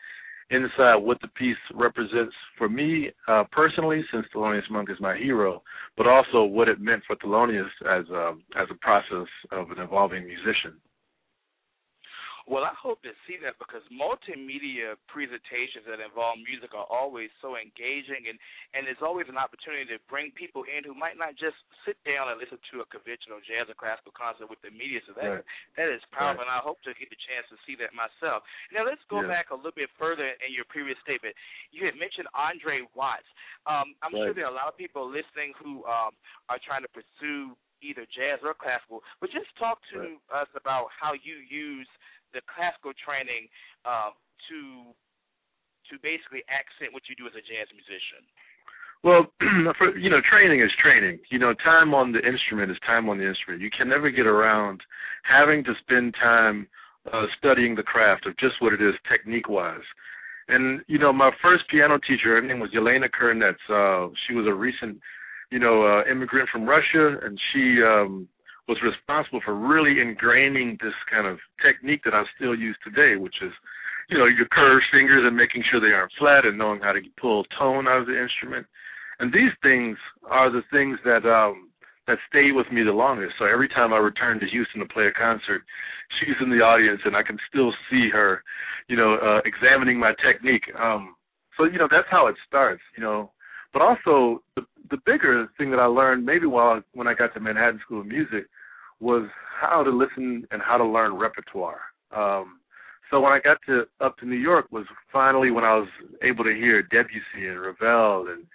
inside 0.52 0.98
what 0.98 1.20
the 1.22 1.28
piece 1.30 1.58
represents 1.74 2.34
for 2.58 2.70
me 2.70 3.10
uh, 3.28 3.44
personally, 3.52 4.04
since 4.12 4.26
Thelonious 4.34 4.70
Monk 4.70 4.90
is 4.90 4.98
my 5.00 5.18
hero, 5.18 5.64
but 5.98 6.08
also 6.08 6.44
what 6.44 6.68
it 6.68 6.80
meant 6.80 7.04
for 7.08 7.16
Thelonious 7.16 7.70
as 7.90 8.08
a, 8.10 8.34
as 8.60 8.68
a 8.70 8.76
process 8.76 9.28
of 9.52 9.72
an 9.72 9.80
evolving 9.80 10.26
musician. 10.26 10.74
Well, 12.52 12.68
I 12.68 12.76
hope 12.76 13.00
to 13.08 13.16
see 13.24 13.40
that 13.48 13.56
because 13.56 13.80
multimedia 13.88 15.00
presentations 15.08 15.88
that 15.88 16.04
involve 16.04 16.36
music 16.44 16.76
are 16.76 16.84
always 16.92 17.32
so 17.40 17.56
engaging, 17.56 18.28
and 18.28 18.36
and 18.76 18.84
there's 18.84 19.00
always 19.00 19.32
an 19.32 19.40
opportunity 19.40 19.88
to 19.96 20.04
bring 20.12 20.36
people 20.36 20.68
in 20.68 20.84
who 20.84 20.92
might 20.92 21.16
not 21.16 21.40
just 21.40 21.56
sit 21.88 21.96
down 22.04 22.28
and 22.28 22.36
listen 22.36 22.60
to 22.76 22.84
a 22.84 22.88
conventional 22.92 23.40
jazz 23.40 23.72
or 23.72 23.78
classical 23.80 24.12
concert 24.12 24.52
with 24.52 24.60
the 24.68 24.72
media. 24.76 25.00
So 25.08 25.16
that 25.16 25.40
right. 25.40 25.48
that 25.80 25.88
is 25.88 26.04
powerful, 26.12 26.44
right. 26.44 26.52
and 26.52 26.52
I 26.52 26.60
hope 26.60 26.84
to 26.84 26.92
get 26.92 27.08
the 27.08 27.16
chance 27.24 27.48
to 27.56 27.58
see 27.64 27.80
that 27.80 27.96
myself. 27.96 28.44
Now 28.76 28.84
let's 28.84 29.00
go 29.08 29.24
yeah. 29.24 29.32
back 29.32 29.56
a 29.56 29.58
little 29.58 29.72
bit 29.72 29.88
further 29.96 30.36
in 30.44 30.52
your 30.52 30.68
previous 30.68 31.00
statement. 31.08 31.32
You 31.72 31.88
had 31.88 31.96
mentioned 31.96 32.28
Andre 32.36 32.84
Watts. 33.00 33.32
Um, 33.64 33.96
I'm 34.04 34.12
right. 34.12 34.28
sure 34.28 34.36
there 34.36 34.52
are 34.52 34.52
a 34.52 34.60
lot 34.60 34.68
of 34.68 34.76
people 34.76 35.08
listening 35.08 35.56
who 35.56 35.88
um, 35.88 36.12
are 36.52 36.60
trying 36.60 36.84
to 36.84 36.92
pursue 36.92 37.56
either 37.80 38.06
jazz 38.14 38.44
or 38.46 38.54
classical, 38.54 39.02
but 39.20 39.32
just 39.34 39.50
talk 39.58 39.82
to 39.90 40.22
us 40.30 40.52
about 40.54 40.92
how 40.94 41.18
you 41.18 41.42
use 41.50 41.90
the 42.34 42.42
classical 42.48 42.92
training 42.98 43.48
uh, 43.86 44.16
to 44.50 44.92
to 45.90 46.00
basically 46.00 46.46
accent 46.48 46.96
what 46.96 47.04
you 47.12 47.16
do 47.20 47.28
as 47.28 47.36
a 47.36 47.44
jazz 47.44 47.68
musician? 47.76 48.24
Well, 49.04 49.28
for, 49.78 49.98
you 49.98 50.10
know, 50.10 50.22
training 50.24 50.62
is 50.62 50.72
training. 50.82 51.20
You 51.30 51.40
know, 51.40 51.54
time 51.54 51.94
on 51.94 52.12
the 52.12 52.22
instrument 52.24 52.72
is 52.72 52.78
time 52.86 53.10
on 53.10 53.18
the 53.18 53.28
instrument. 53.28 53.62
You 53.62 53.70
can 53.76 53.90
never 53.90 54.10
get 54.10 54.28
around 54.28 54.82
having 55.24 55.64
to 55.66 55.74
spend 55.82 56.16
time 56.22 56.68
uh, 57.12 57.26
studying 57.38 57.76
the 57.76 57.84
craft 57.84 58.26
of 58.28 58.38
just 58.38 58.62
what 58.62 58.74
it 58.74 58.82
is 58.82 58.94
technique-wise. 59.10 59.84
And 60.48 60.82
you 60.88 61.00
know, 61.00 61.14
my 61.14 61.32
first 61.42 61.64
piano 61.70 61.98
teacher, 61.98 62.36
her 62.36 62.42
name 62.42 62.60
was 62.60 62.72
Yelena 62.72 63.10
Kurnetz. 63.10 63.62
Uh, 63.70 64.12
she 64.28 64.34
was 64.34 64.46
a 64.48 64.54
recent, 64.54 65.00
you 65.50 65.60
know, 65.60 65.84
uh, 65.84 66.10
immigrant 66.12 66.50
from 66.52 66.68
Russia, 66.68 67.18
and 67.24 67.40
she 67.52 67.82
um, 67.84 68.28
was 68.68 68.78
responsible 68.84 69.42
for 69.44 69.56
really 69.56 69.96
ingraining 70.00 70.80
this 70.82 70.94
kind 71.10 71.28
of 71.28 71.40
technique 71.66 72.02
that 72.06 72.14
I 72.14 72.24
still 72.36 72.56
use 72.56 72.78
today, 72.84 73.16
which 73.16 73.36
is, 73.42 73.52
you 74.10 74.18
know, 74.18 74.26
your 74.26 74.48
curved 74.52 74.86
fingers 74.92 75.24
and 75.26 75.36
making 75.36 75.64
sure 75.70 75.80
they 75.80 75.94
aren't 75.94 76.14
flat 76.18 76.46
and 76.46 76.58
knowing 76.58 76.82
how 76.82 76.92
to 76.94 77.02
pull 77.20 77.44
tone 77.58 77.88
out 77.88 78.02
of 78.02 78.08
the 78.08 78.22
instrument. 78.22 78.66
And 79.20 79.32
these 79.32 79.52
things 79.62 79.98
are 80.30 80.50
the 80.50 80.64
things 80.72 80.98
that 81.06 81.26
um 81.26 81.70
that 82.08 82.18
stay 82.30 82.52
with 82.52 82.66
me 82.72 82.84
the 82.84 82.92
longest. 82.92 83.34
So 83.38 83.46
every 83.46 83.70
time 83.70 83.94
I 83.94 83.98
return 83.98 84.40
to 84.40 84.48
Houston 84.48 84.80
to 84.82 84.88
play 84.88 85.06
a 85.06 85.12
concert, 85.14 85.62
she's 86.20 86.36
in 86.42 86.50
the 86.50 86.66
audience 86.66 87.02
and 87.06 87.16
I 87.16 87.24
can 87.24 87.38
still 87.48 87.72
see 87.90 88.10
her, 88.12 88.44
you 88.88 88.98
know, 88.98 89.16
uh 89.16 89.42
examining 89.46 90.00
my 90.00 90.14
technique. 90.24 90.66
Um 90.80 91.16
so 91.58 91.66
you 91.66 91.78
know 91.78 91.88
that's 91.90 92.10
how 92.10 92.28
it 92.28 92.36
starts, 92.48 92.82
you 92.98 93.04
know. 93.04 93.32
But 93.74 93.82
also 93.82 94.42
the 94.56 94.64
the 94.90 94.98
bigger 95.06 95.48
thing 95.58 95.72
that 95.72 95.80
I 95.80 95.86
learned 95.86 96.26
maybe 96.26 96.46
while 96.46 96.82
when 96.94 97.08
I 97.08 97.14
got 97.14 97.34
to 97.34 97.40
Manhattan 97.40 97.80
School 97.86 98.02
of 98.02 98.08
Music 98.08 98.46
was 99.00 99.28
how 99.60 99.84
to 99.84 99.90
listen 99.90 100.46
and 100.52 100.62
how 100.62 100.78
to 100.78 100.86
learn 100.86 101.16
repertoire. 101.16 101.80
Um, 102.16 102.60
so 103.10 103.20
when 103.20 103.34
I 103.34 103.40
got 103.40 103.58
to 103.68 103.84
up 104.00 104.18
to 104.18 104.26
New 104.26 104.38
York 104.38 104.68
was 104.72 104.86
finally 105.12 105.52
when 105.52 105.64
I 105.64 105.76
was 105.76 105.90
able 106.22 106.44
to 106.46 106.54
hear 106.54 106.82
Debussy 106.82 107.48
and 107.48 107.60
Ravel 107.62 108.28
and 108.30 108.46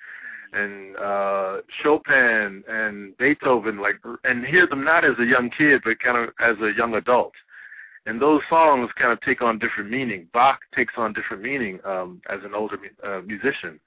and 0.53 0.97
uh 0.97 1.57
Chopin 1.83 2.65
and 2.67 3.17
Beethoven 3.19 3.79
like 3.79 3.97
and 4.25 4.47
hear 4.47 4.67
them 4.67 4.85
not 4.85 5.05
as 5.05 5.19
a 5.21 5.25
young 5.25 5.51
kid 5.57 5.83
but 5.85 5.99
kind 6.03 6.17
of 6.17 6.35
as 6.41 6.57
a 6.63 6.77
young 6.77 6.95
adult. 6.95 7.33
And 8.07 8.23
those 8.23 8.41
songs 8.49 8.89
kind 8.99 9.13
of 9.13 9.21
take 9.23 9.43
on 9.43 9.59
different 9.59 9.91
meaning. 9.91 10.29
Bach 10.33 10.61
takes 10.75 10.95
on 10.97 11.13
different 11.13 11.43
meaning 11.43 11.79
um 11.85 12.23
as 12.31 12.41
an 12.43 12.55
older 12.55 12.79
uh, 13.05 13.21
musician 13.27 13.79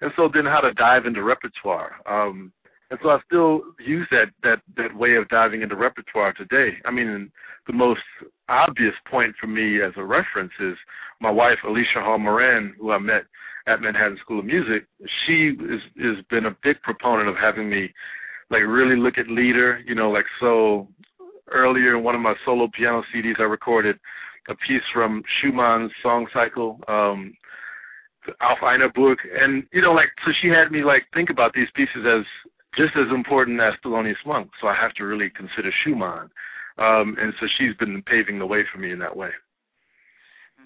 and 0.00 0.10
so 0.16 0.28
then 0.32 0.44
how 0.44 0.60
to 0.60 0.72
dive 0.74 1.06
into 1.06 1.22
repertoire. 1.22 1.92
Um, 2.06 2.52
and 2.90 2.98
so 3.02 3.10
I 3.10 3.18
still 3.26 3.62
use 3.84 4.06
that 4.10 4.26
that 4.42 4.60
that 4.76 4.96
way 4.96 5.16
of 5.16 5.28
diving 5.28 5.62
into 5.62 5.74
repertoire 5.74 6.32
today. 6.32 6.76
I 6.84 6.90
mean, 6.90 7.30
the 7.66 7.72
most 7.72 8.00
obvious 8.48 8.94
point 9.10 9.34
for 9.40 9.48
me 9.48 9.82
as 9.82 9.92
a 9.96 10.04
reference 10.04 10.52
is 10.60 10.76
my 11.20 11.30
wife 11.30 11.58
Alicia 11.66 12.00
Hall 12.00 12.18
Moran, 12.18 12.74
who 12.78 12.92
I 12.92 12.98
met 12.98 13.24
at 13.66 13.80
Manhattan 13.80 14.18
School 14.22 14.38
of 14.38 14.44
Music. 14.44 14.86
She 15.26 15.56
is 15.58 15.80
has 15.98 16.24
been 16.30 16.46
a 16.46 16.56
big 16.62 16.80
proponent 16.82 17.28
of 17.28 17.34
having 17.36 17.68
me 17.68 17.92
like 18.50 18.62
really 18.62 18.96
look 18.96 19.18
at 19.18 19.26
lieder. 19.26 19.80
You 19.84 19.96
know, 19.96 20.10
like 20.10 20.26
so 20.38 20.86
earlier 21.50 21.96
in 21.96 22.04
one 22.04 22.14
of 22.14 22.20
my 22.20 22.34
solo 22.44 22.68
piano 22.76 23.02
CDs, 23.14 23.40
I 23.40 23.44
recorded 23.44 23.98
a 24.48 24.54
piece 24.54 24.82
from 24.94 25.24
Schumann's 25.40 25.90
song 26.02 26.26
cycle. 26.32 26.78
Um, 26.86 27.34
Auf 28.40 28.62
einer 28.62 28.88
Burg, 28.88 29.18
and 29.40 29.64
you 29.72 29.82
know, 29.82 29.92
like 29.92 30.10
so 30.24 30.32
she 30.40 30.48
had 30.48 30.70
me 30.70 30.82
like 30.84 31.04
think 31.14 31.30
about 31.30 31.52
these 31.54 31.68
pieces 31.74 32.04
as 32.06 32.24
just 32.76 32.96
as 32.96 33.12
important 33.14 33.60
as 33.60 33.74
Thelonious 33.84 34.20
Monk. 34.26 34.50
So 34.60 34.68
I 34.68 34.74
have 34.74 34.92
to 34.94 35.04
really 35.04 35.30
consider 35.30 35.72
Schumann, 35.82 36.30
um, 36.78 37.16
and 37.18 37.32
so 37.40 37.46
she's 37.58 37.76
been 37.76 38.02
paving 38.02 38.38
the 38.38 38.46
way 38.46 38.64
for 38.72 38.78
me 38.78 38.90
in 38.92 38.98
that 39.00 39.16
way. 39.16 39.30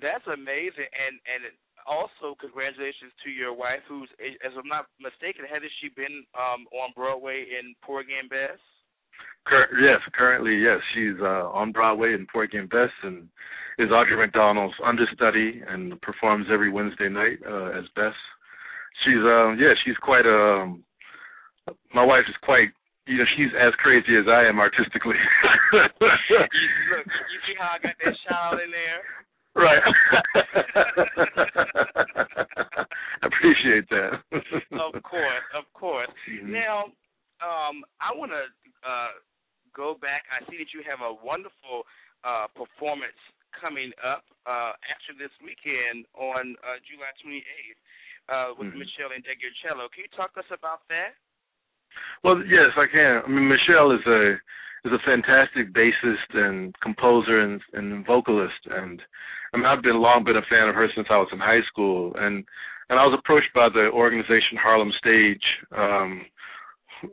That's 0.01 0.27
amazing, 0.27 0.89
and 0.91 1.21
and 1.29 1.53
also 1.87 2.37
congratulations 2.39 3.13
to 3.25 3.31
your 3.31 3.53
wife, 3.53 3.83
who's, 3.89 4.09
as 4.21 4.53
I'm 4.57 4.69
not 4.69 4.87
mistaken, 5.01 5.45
hasn't 5.49 5.73
she 5.81 5.89
been 5.91 6.25
um, 6.37 6.69
on 6.71 6.93
Broadway 6.95 7.47
in 7.51 7.75
Porgy 7.83 8.15
and 8.15 8.29
Bess? 8.29 8.61
Cur- 9.47 9.69
yes, 9.81 10.01
currently, 10.15 10.57
yes, 10.57 10.79
she's 10.95 11.19
uh, 11.21 11.49
on 11.51 11.73
Broadway 11.73 12.15
in 12.15 12.27
Porgy 12.33 12.59
and 12.59 12.69
Bess, 12.69 12.91
and 13.03 13.29
is 13.79 13.89
Audra 13.89 14.19
McDonald's 14.19 14.75
understudy 14.85 15.63
and 15.69 16.01
performs 16.03 16.47
every 16.53 16.71
Wednesday 16.71 17.09
night 17.09 17.39
uh, 17.47 17.71
as 17.79 17.85
Bess. 17.97 18.15
She's 19.05 19.23
um 19.25 19.57
yeah, 19.59 19.73
she's 19.85 19.97
quite 20.03 20.27
a 20.27 20.63
um, 20.63 20.85
my 21.95 22.05
wife 22.05 22.25
is 22.29 22.37
quite 22.43 22.69
you 23.11 23.19
know, 23.19 23.25
she's 23.37 23.51
as 23.59 23.75
crazy 23.83 24.15
as 24.15 24.27
I 24.31 24.47
am 24.47 24.61
artistically. 24.61 25.19
you, 25.19 25.81
look, 25.99 27.07
you 27.11 27.41
see 27.43 27.59
how 27.59 27.75
I 27.75 27.83
got 27.83 27.99
that 27.99 28.15
shout 28.23 28.61
in 28.63 28.71
there? 28.71 29.03
Right. 29.59 29.83
I 33.23 33.27
appreciate 33.27 33.89
that. 33.91 34.23
of 34.71 35.03
course, 35.03 35.47
of 35.59 35.65
course. 35.75 36.09
Mm-hmm. 36.31 36.53
Now, 36.53 36.85
um, 37.43 37.83
I 37.99 38.15
want 38.15 38.31
to 38.31 38.47
uh, 38.87 39.11
go 39.77 39.97
back. 39.99 40.27
I 40.31 40.43
see 40.51 40.59
that 40.59 40.71
you 40.75 40.83
have 40.87 41.03
a 41.03 41.13
wonderful 41.13 41.87
uh, 42.25 42.47
performance 42.53 43.19
coming 43.57 43.91
up 44.03 44.23
uh, 44.47 44.79
actually 44.87 45.19
this 45.19 45.35
weekend 45.43 46.07
on 46.15 46.55
uh, 46.63 46.79
July 46.87 47.11
28th 47.19 47.81
uh, 48.31 48.51
with 48.55 48.71
mm-hmm. 48.71 48.83
Meshell 48.83 49.11
Ndegeocello. 49.11 49.91
Can 49.91 50.07
you 50.07 50.13
talk 50.15 50.35
to 50.39 50.41
us 50.41 50.51
about 50.55 50.87
that? 50.89 51.19
Well, 52.23 52.39
yes, 52.47 52.71
I 52.79 52.87
can. 52.87 53.23
I 53.27 53.29
mean, 53.29 53.51
Michelle 53.51 53.91
is 53.93 54.05
a 54.07 54.39
is 54.87 54.93
a 54.97 55.05
fantastic 55.05 55.75
bassist 55.75 56.33
and 56.33 56.75
composer 56.81 57.41
and, 57.41 57.61
and 57.75 58.07
vocalist, 58.07 58.65
and 58.71 59.03
I 59.53 59.57
mean, 59.57 59.67
I've 59.67 59.83
been 59.83 60.01
long 60.01 60.25
been 60.25 60.37
a 60.37 60.49
fan 60.49 60.69
of 60.69 60.75
her 60.75 60.89
since 60.95 61.09
I 61.11 61.19
was 61.19 61.29
in 61.33 61.39
high 61.39 61.61
school, 61.69 62.13
and 62.17 62.45
and 62.89 62.99
I 62.99 63.05
was 63.07 63.19
approached 63.19 63.53
by 63.55 63.69
the 63.69 63.91
organization 63.93 64.59
Harlem 64.61 64.93
Stage 64.99 65.43
um, 65.77 66.27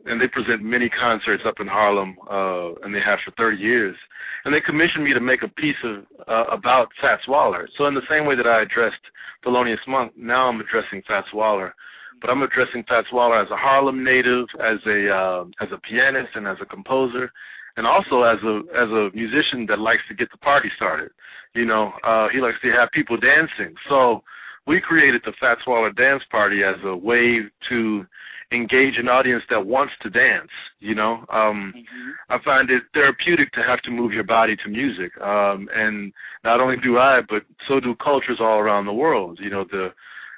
and 0.06 0.20
they 0.20 0.28
present 0.28 0.62
many 0.62 0.88
concerts 0.88 1.42
up 1.46 1.60
in 1.60 1.66
Harlem, 1.66 2.16
uh, 2.30 2.74
and 2.84 2.94
they 2.94 3.00
have 3.04 3.18
for 3.24 3.32
30 3.36 3.56
years. 3.56 3.96
And 4.44 4.54
they 4.54 4.60
commissioned 4.60 5.04
me 5.04 5.12
to 5.14 5.20
make 5.20 5.42
a 5.42 5.48
piece 5.48 5.78
of 5.84 6.04
uh, 6.26 6.44
about 6.52 6.88
Fats 7.00 7.26
Waller. 7.28 7.68
So 7.76 7.86
in 7.86 7.94
the 7.94 8.06
same 8.08 8.26
way 8.26 8.36
that 8.36 8.46
I 8.46 8.62
addressed 8.62 9.02
Thelonious 9.44 9.82
Monk, 9.86 10.12
now 10.16 10.48
I'm 10.48 10.60
addressing 10.60 11.02
Fats 11.06 11.28
Waller. 11.34 11.74
But 12.20 12.30
I'm 12.30 12.42
addressing 12.42 12.84
Fats 12.88 13.08
Waller 13.12 13.40
as 13.40 13.50
a 13.50 13.56
Harlem 13.56 14.02
native, 14.04 14.46
as 14.58 14.78
a 14.86 15.10
uh, 15.10 15.44
as 15.60 15.68
a 15.72 15.78
pianist, 15.78 16.34
and 16.34 16.46
as 16.46 16.56
a 16.60 16.66
composer, 16.66 17.30
and 17.76 17.86
also 17.86 18.22
as 18.22 18.38
a 18.42 18.62
as 18.74 18.88
a 18.90 19.10
musician 19.14 19.66
that 19.68 19.78
likes 19.78 20.02
to 20.08 20.14
get 20.14 20.30
the 20.32 20.38
party 20.38 20.68
started. 20.76 21.10
You 21.54 21.64
know, 21.64 21.92
uh, 22.04 22.28
he 22.32 22.40
likes 22.40 22.58
to 22.62 22.70
have 22.70 22.90
people 22.92 23.16
dancing. 23.16 23.74
So 23.88 24.22
we 24.66 24.80
created 24.80 25.22
the 25.24 25.32
Fats 25.40 25.62
Waller 25.66 25.90
Dance 25.92 26.22
Party 26.30 26.60
as 26.62 26.76
a 26.84 26.94
way 26.94 27.40
to 27.70 28.06
engage 28.52 28.94
an 28.98 29.08
audience 29.08 29.42
that 29.50 29.66
wants 29.66 29.92
to 30.02 30.10
dance. 30.10 30.50
You 30.80 30.94
know, 30.94 31.24
um, 31.30 31.74
mm-hmm. 31.76 32.10
I 32.28 32.38
find 32.44 32.70
it 32.70 32.82
therapeutic 32.94 33.52
to 33.52 33.60
have 33.66 33.80
to 33.82 33.90
move 33.90 34.12
your 34.12 34.24
body 34.24 34.56
to 34.56 34.70
music, 34.70 35.12
um, 35.20 35.68
and 35.74 36.12
not 36.44 36.60
only 36.60 36.76
do 36.82 36.98
I, 36.98 37.20
but 37.28 37.42
so 37.66 37.80
do 37.80 37.94
cultures 38.02 38.38
all 38.40 38.58
around 38.58 38.86
the 38.86 38.92
world. 38.92 39.38
You 39.42 39.50
know, 39.50 39.64
the 39.70 39.88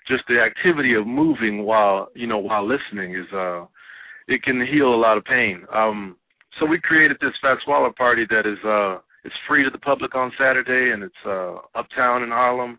just 0.08 0.24
the 0.28 0.40
activity 0.40 0.94
of 0.94 1.06
moving 1.06 1.64
while 1.64 2.08
you 2.14 2.26
know 2.26 2.38
while 2.38 2.66
listening 2.66 3.14
is 3.14 3.26
uh, 3.32 3.66
it 4.28 4.42
can 4.42 4.66
heal 4.66 4.94
a 4.94 4.96
lot 4.96 5.16
of 5.16 5.24
pain. 5.24 5.64
Um, 5.74 6.16
so 6.58 6.66
we 6.66 6.80
created 6.80 7.18
this 7.20 7.32
Fat 7.40 7.58
Waller 7.66 7.92
party 7.92 8.26
that 8.30 8.46
is 8.46 8.58
uh, 8.64 9.00
it's 9.24 9.34
free 9.46 9.62
to 9.64 9.70
the 9.70 9.78
public 9.78 10.14
on 10.14 10.32
Saturday, 10.38 10.92
and 10.92 11.02
it's 11.02 11.14
uh, 11.26 11.56
uptown 11.74 12.22
in 12.22 12.30
Harlem, 12.30 12.78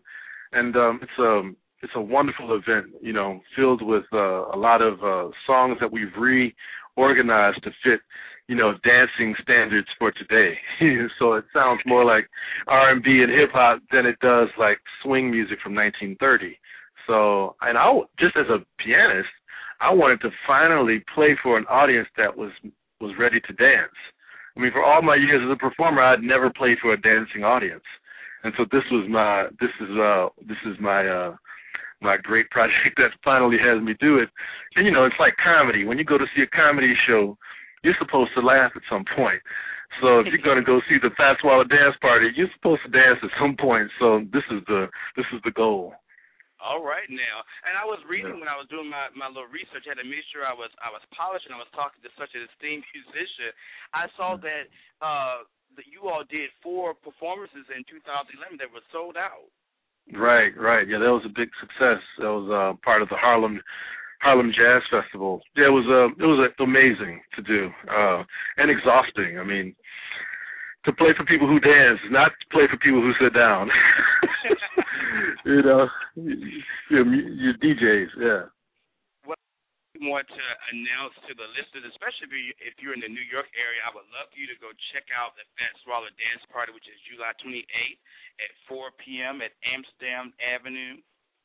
and 0.52 0.76
um, 0.76 1.00
it's 1.02 1.18
um 1.18 1.56
it's 1.82 1.92
a 1.96 2.00
wonderful 2.00 2.54
event, 2.54 2.94
you 3.02 3.12
know, 3.12 3.40
filled 3.56 3.82
with 3.82 4.04
uh, 4.12 4.48
a 4.50 4.56
lot 4.56 4.80
of 4.80 5.02
uh, 5.02 5.30
songs 5.46 5.78
that 5.80 5.90
we've 5.92 6.14
reorganized 6.16 7.62
to 7.64 7.70
fit, 7.82 8.00
you 8.48 8.54
know, 8.54 8.74
dancing 8.84 9.34
standards 9.42 9.88
for 9.98 10.12
today. 10.12 10.56
so 11.18 11.34
it 11.34 11.44
sounds 11.52 11.80
more 11.86 12.04
like 12.04 12.28
R&B 12.68 13.22
and 13.22 13.32
hip 13.32 13.50
hop 13.52 13.80
than 13.90 14.06
it 14.06 14.18
does 14.20 14.48
like 14.58 14.78
swing 15.02 15.30
music 15.30 15.58
from 15.62 15.74
1930. 15.74 16.58
So, 17.06 17.56
and 17.60 17.76
I 17.76 17.90
just 18.18 18.36
as 18.36 18.46
a 18.48 18.64
pianist, 18.82 19.28
I 19.80 19.92
wanted 19.92 20.20
to 20.20 20.30
finally 20.46 21.02
play 21.14 21.36
for 21.42 21.58
an 21.58 21.66
audience 21.66 22.08
that 22.16 22.36
was 22.36 22.52
was 23.00 23.12
ready 23.18 23.40
to 23.40 23.52
dance. 23.54 23.98
I 24.56 24.60
mean, 24.60 24.70
for 24.70 24.84
all 24.84 25.02
my 25.02 25.16
years 25.16 25.42
as 25.44 25.50
a 25.52 25.58
performer, 25.58 26.00
I'd 26.00 26.22
never 26.22 26.50
played 26.50 26.78
for 26.80 26.92
a 26.92 27.00
dancing 27.00 27.42
audience. 27.42 27.82
and 28.44 28.52
so 28.56 28.64
this 28.70 28.84
was 28.92 29.06
my 29.08 29.46
this 29.60 29.70
is 29.80 29.90
uh 29.98 30.28
this 30.46 30.58
is 30.66 30.76
my 30.80 31.06
uh 31.06 31.34
my 32.02 32.16
great 32.16 32.50
project 32.50 32.76
that 32.96 33.14
finally 33.24 33.56
has 33.58 33.82
me 33.82 33.94
do 34.00 34.18
it. 34.18 34.28
And 34.76 34.86
you 34.86 34.92
know, 34.92 35.04
it's 35.04 35.18
like 35.18 35.34
comedy. 35.42 35.84
When 35.84 35.98
you 35.98 36.04
go 36.04 36.18
to 36.18 36.26
see 36.34 36.42
a 36.42 36.50
comedy 36.50 36.94
show, 37.06 37.36
you're 37.82 37.98
supposed 37.98 38.30
to 38.34 38.42
laugh 38.42 38.72
at 38.74 38.82
some 38.90 39.04
point. 39.16 39.42
So 40.00 40.24
if 40.24 40.32
you're 40.32 40.40
gonna 40.40 40.64
go 40.64 40.80
see 40.88 40.96
the 40.96 41.12
Fats 41.20 41.44
Waller 41.44 41.68
dance 41.68 41.96
party, 42.00 42.32
you're 42.32 42.48
supposed 42.56 42.80
to 42.86 42.90
dance 42.90 43.20
at 43.20 43.28
some 43.36 43.56
point. 43.60 43.90
So 44.00 44.24
this 44.32 44.46
is 44.48 44.64
the 44.64 44.88
this 45.16 45.26
is 45.36 45.40
the 45.44 45.52
goal. 45.52 45.92
All 46.62 46.80
right 46.80 47.10
now, 47.10 47.42
and 47.66 47.74
I 47.74 47.82
was 47.82 47.98
reading 48.06 48.38
yeah. 48.38 48.46
when 48.46 48.48
I 48.48 48.56
was 48.56 48.70
doing 48.72 48.88
my 48.88 49.12
my 49.12 49.28
little 49.28 49.50
research. 49.50 49.84
I 49.84 49.92
had 49.92 50.00
to 50.00 50.08
make 50.08 50.24
sure 50.32 50.48
I 50.48 50.56
was 50.56 50.72
I 50.80 50.88
was 50.88 51.04
polished 51.12 51.44
and 51.44 51.52
I 51.52 51.60
was 51.60 51.68
talking 51.76 52.00
to 52.00 52.10
such 52.16 52.32
an 52.32 52.46
esteemed 52.48 52.86
musician. 52.96 53.52
I 53.92 54.08
saw 54.16 54.40
that 54.40 54.64
uh 55.04 55.44
that 55.76 55.88
you 55.88 56.08
all 56.08 56.24
did 56.24 56.48
four 56.64 56.96
performances 56.96 57.68
in 57.72 57.84
2011 57.88 58.60
that 58.60 58.72
were 58.72 58.84
sold 58.92 59.20
out. 59.20 59.52
Right, 60.12 60.52
right. 60.58 60.86
Yeah, 60.88 60.98
that 60.98 61.12
was 61.12 61.22
a 61.24 61.28
big 61.28 61.48
success. 61.60 62.02
That 62.18 62.32
was 62.32 62.48
uh, 62.50 62.76
part 62.84 63.02
of 63.02 63.08
the 63.08 63.16
Harlem 63.16 63.60
Harlem 64.20 64.52
Jazz 64.54 64.82
Festival. 64.90 65.40
Yeah, 65.56 65.66
it 65.66 65.74
was 65.74 65.86
uh, 65.88 66.12
it 66.22 66.26
was 66.26 66.48
uh, 66.48 66.62
amazing 66.62 67.20
to 67.36 67.42
do 67.42 67.70
uh, 67.90 68.22
and 68.56 68.70
exhausting. 68.70 69.38
I 69.38 69.44
mean, 69.44 69.74
to 70.84 70.92
play 70.92 71.10
for 71.16 71.24
people 71.24 71.46
who 71.48 71.60
dance, 71.60 72.00
not 72.10 72.28
to 72.28 72.46
play 72.50 72.64
for 72.70 72.76
people 72.78 73.00
who 73.00 73.12
sit 73.20 73.34
down. 73.34 73.70
you 75.44 75.62
know, 75.62 75.88
your, 76.90 77.06
your 77.06 77.54
DJs, 77.54 78.08
yeah. 78.18 78.42
Want 80.02 80.26
to 80.26 80.46
announce 80.74 81.14
to 81.30 81.32
the 81.38 81.46
listeners, 81.54 81.86
especially 81.94 82.50
if 82.58 82.74
you're 82.82 82.90
in 82.90 83.06
the 83.06 83.12
New 83.12 83.22
York 83.22 83.46
area, 83.54 83.86
I 83.86 83.94
would 83.94 84.10
love 84.10 84.26
for 84.34 84.38
you 84.40 84.50
to 84.50 84.58
go 84.58 84.74
check 84.90 85.06
out 85.14 85.38
the 85.38 85.46
Fats 85.54 85.78
Waller 85.86 86.10
Dance 86.18 86.42
Party, 86.50 86.74
which 86.74 86.90
is 86.90 86.98
July 87.06 87.30
28th 87.38 88.02
at 88.42 88.50
4 88.66 88.90
p.m. 88.98 89.38
at 89.46 89.54
Amsterdam 89.62 90.34
Avenue 90.42 90.98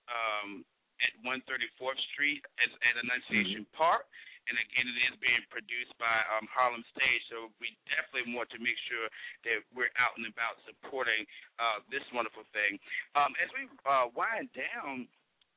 um, 0.10 0.66
at 1.06 1.14
134th 1.22 2.02
Street 2.18 2.42
at, 2.58 2.74
at 2.82 2.98
Annunciation 3.06 3.62
mm-hmm. 3.62 3.78
Park. 3.78 4.10
And 4.48 4.56
again, 4.56 4.88
it 4.88 4.98
is 5.12 5.16
being 5.20 5.44
produced 5.52 5.92
by 6.00 6.24
um, 6.32 6.48
Harlem 6.48 6.82
Stage, 6.96 7.24
so 7.28 7.52
we 7.60 7.76
definitely 7.92 8.32
want 8.32 8.48
to 8.56 8.60
make 8.64 8.80
sure 8.88 9.12
that 9.44 9.60
we're 9.76 9.92
out 10.00 10.16
and 10.16 10.24
about 10.24 10.56
supporting 10.64 11.28
uh, 11.60 11.84
this 11.92 12.04
wonderful 12.16 12.48
thing. 12.56 12.80
Um, 13.12 13.36
as 13.44 13.52
we 13.52 13.68
uh, 13.84 14.08
wind 14.16 14.48
down 14.56 15.12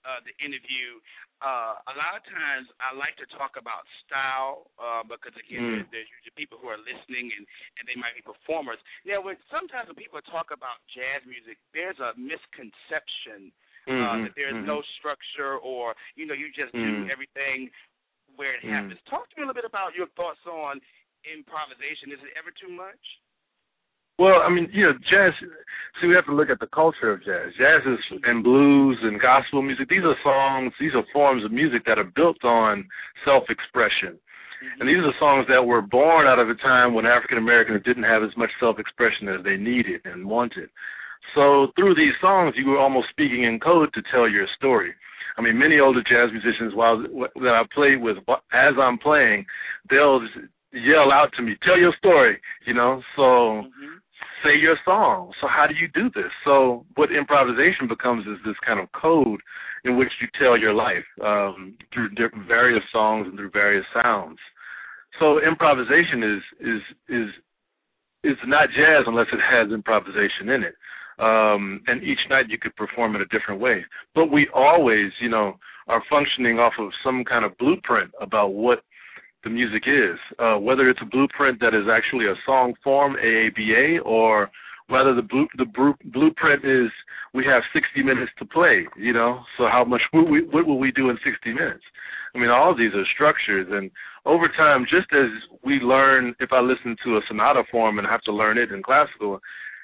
uh, 0.04 0.20
the 0.24 0.34
interview, 0.40 1.00
uh, 1.40 1.80
a 1.88 1.94
lot 1.96 2.16
of 2.16 2.22
times 2.28 2.68
I 2.80 2.92
like 2.92 3.16
to 3.20 3.26
talk 3.36 3.56
about 3.56 3.88
style 4.04 4.68
uh, 4.76 5.04
because 5.04 5.32
again, 5.36 5.84
mm. 5.84 5.88
there's 5.88 6.08
usually 6.20 6.36
people 6.36 6.60
who 6.60 6.68
are 6.68 6.80
listening 6.80 7.32
and 7.32 7.44
and 7.80 7.84
they 7.88 7.96
might 7.96 8.12
be 8.16 8.24
performers. 8.24 8.80
Now, 9.08 9.24
when 9.24 9.40
sometimes 9.48 9.88
when 9.88 9.96
people 9.96 10.20
talk 10.28 10.52
about 10.52 10.84
jazz 10.92 11.24
music, 11.24 11.56
there's 11.72 11.98
a 12.00 12.12
misconception. 12.16 13.52
Uh, 13.88 13.96
mm-hmm, 13.96 14.04
uh, 14.04 14.16
that 14.28 14.36
there's 14.36 14.52
mm-hmm. 14.52 14.68
no 14.68 14.84
structure, 15.00 15.56
or 15.56 15.96
you 16.12 16.28
know, 16.28 16.36
you 16.36 16.52
just 16.52 16.68
mm. 16.76 16.84
do 16.84 17.08
everything 17.08 17.72
where 18.36 18.52
it 18.52 18.60
mm. 18.60 18.68
happens. 18.68 19.00
Talk 19.08 19.24
to 19.32 19.34
me 19.40 19.42
a 19.42 19.48
little 19.48 19.56
bit 19.56 19.64
about 19.64 19.96
your 19.96 20.04
thoughts 20.20 20.44
on 20.44 20.84
improvisation. 21.24 22.12
Is 22.12 22.20
it 22.20 22.36
ever 22.36 22.52
too 22.52 22.68
much? 22.68 23.00
Well, 24.20 24.44
I 24.44 24.52
mean, 24.52 24.68
you 24.68 24.84
know, 24.84 24.92
jazz. 25.08 25.32
See, 25.98 26.06
we 26.06 26.14
have 26.14 26.26
to 26.26 26.34
look 26.34 26.50
at 26.50 26.60
the 26.60 26.68
culture 26.68 27.10
of 27.10 27.24
jazz. 27.24 27.52
Jazz 27.58 27.82
is 27.84 27.98
and 28.24 28.44
blues 28.44 28.98
and 29.02 29.20
gospel 29.20 29.62
music. 29.62 29.88
These 29.88 30.04
are 30.04 30.16
songs. 30.22 30.72
These 30.78 30.94
are 30.94 31.04
forms 31.12 31.44
of 31.44 31.52
music 31.52 31.84
that 31.86 31.98
are 31.98 32.10
built 32.14 32.44
on 32.44 32.86
self-expression. 33.24 34.18
And 34.78 34.88
these 34.88 35.00
are 35.00 35.12
songs 35.18 35.46
that 35.48 35.64
were 35.64 35.80
born 35.80 36.26
out 36.26 36.38
of 36.38 36.50
a 36.50 36.54
time 36.54 36.92
when 36.92 37.06
African 37.06 37.38
Americans 37.38 37.82
didn't 37.84 38.04
have 38.04 38.22
as 38.22 38.36
much 38.36 38.50
self-expression 38.60 39.28
as 39.28 39.42
they 39.42 39.56
needed 39.56 40.02
and 40.04 40.28
wanted. 40.28 40.68
So 41.34 41.68
through 41.76 41.94
these 41.94 42.12
songs, 42.20 42.54
you 42.56 42.68
were 42.68 42.78
almost 42.78 43.08
speaking 43.10 43.44
in 43.44 43.58
code 43.58 43.92
to 43.94 44.02
tell 44.12 44.28
your 44.28 44.46
story. 44.56 44.92
I 45.38 45.42
mean, 45.42 45.58
many 45.58 45.80
older 45.80 46.02
jazz 46.02 46.30
musicians, 46.32 46.74
while 46.74 46.98
that 46.98 47.54
I 47.54 47.62
played 47.74 48.02
with, 48.02 48.18
as 48.52 48.74
I'm 48.80 48.98
playing, 48.98 49.46
they'll 49.88 50.20
yell 50.72 51.10
out 51.12 51.32
to 51.36 51.42
me, 51.42 51.56
"Tell 51.62 51.78
your 51.78 51.94
story," 51.96 52.38
you 52.66 52.74
know. 52.74 53.02
So 53.16 53.22
mm-hmm. 53.22 53.96
Say 54.44 54.58
your 54.60 54.76
song. 54.84 55.32
So 55.40 55.46
how 55.46 55.66
do 55.66 55.74
you 55.74 55.88
do 55.88 56.10
this? 56.14 56.30
So 56.44 56.84
what 56.96 57.12
improvisation 57.12 57.88
becomes 57.88 58.26
is 58.26 58.38
this 58.44 58.56
kind 58.66 58.80
of 58.80 58.90
code 58.92 59.40
in 59.84 59.96
which 59.96 60.10
you 60.20 60.28
tell 60.38 60.58
your 60.58 60.74
life 60.74 61.04
um, 61.24 61.76
through 61.92 62.10
various 62.46 62.84
songs 62.92 63.26
and 63.28 63.36
through 63.36 63.50
various 63.50 63.86
sounds. 63.94 64.38
So 65.18 65.40
improvisation 65.42 66.22
is 66.22 66.42
is 66.60 66.82
is 67.08 67.28
is 68.22 68.38
not 68.46 68.68
jazz 68.70 69.04
unless 69.06 69.26
it 69.32 69.40
has 69.40 69.72
improvisation 69.72 70.50
in 70.50 70.62
it 70.64 70.74
um, 71.20 71.82
and 71.86 72.02
each 72.02 72.18
night 72.30 72.48
you 72.48 72.58
could 72.58 72.74
perform 72.76 73.14
it 73.14 73.20
a 73.20 73.26
different 73.26 73.60
way. 73.60 73.84
But 74.14 74.32
we 74.32 74.48
always, 74.54 75.12
you 75.20 75.28
know, 75.28 75.58
are 75.86 76.02
functioning 76.08 76.58
off 76.58 76.72
of 76.78 76.90
some 77.04 77.24
kind 77.24 77.44
of 77.44 77.56
blueprint 77.58 78.10
about 78.20 78.54
what 78.54 78.82
the 79.44 79.50
music 79.50 79.84
is, 79.86 80.18
uh, 80.38 80.56
whether 80.56 80.88
it's 80.90 81.00
a 81.02 81.06
blueprint 81.06 81.60
that 81.60 81.74
is 81.74 81.86
actually 81.90 82.26
a 82.26 82.34
song 82.44 82.74
form, 82.84 83.16
AABA, 83.16 84.04
or 84.04 84.50
whether 84.88 85.14
the 85.14 85.22
blue, 85.22 85.46
the 85.56 85.94
blueprint 86.12 86.64
is 86.64 86.90
we 87.32 87.44
have 87.44 87.62
60 87.72 88.02
minutes 88.02 88.32
to 88.38 88.44
play, 88.44 88.86
you 88.96 89.12
know. 89.12 89.40
So 89.56 89.64
how 89.70 89.84
much 89.84 90.02
will 90.12 90.28
we, 90.28 90.42
what 90.42 90.66
will 90.66 90.78
we 90.78 90.90
do 90.90 91.10
in 91.10 91.18
60 91.24 91.52
minutes? 91.52 91.84
I 92.34 92.38
mean, 92.38 92.50
all 92.50 92.70
of 92.70 92.78
these 92.78 92.92
are 92.94 93.04
structures, 93.14 93.66
and 93.70 93.90
over 94.26 94.48
time, 94.48 94.84
just 94.84 95.08
as 95.12 95.30
we 95.64 95.74
learn, 95.74 96.34
if 96.38 96.52
I 96.52 96.60
listen 96.60 96.96
to 97.04 97.16
a 97.16 97.20
sonata 97.26 97.62
form 97.70 97.98
and 97.98 98.06
have 98.06 98.22
to 98.22 98.32
learn 98.32 98.58
it 98.58 98.72
in 98.72 98.82
classical, 98.82 99.40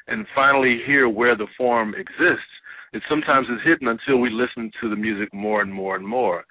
and 0.08 0.26
finally 0.34 0.80
hear 0.86 1.08
where 1.08 1.36
the 1.36 1.48
form 1.56 1.94
exists, 1.94 2.52
it 2.92 3.02
sometimes 3.08 3.48
is 3.48 3.58
hidden 3.64 3.88
until 3.88 4.18
we 4.18 4.30
listen 4.30 4.70
to 4.80 4.88
the 4.88 4.96
music 4.96 5.32
more 5.34 5.60
and 5.62 5.72
more 5.72 5.96
and 5.96 6.06
more. 6.06 6.44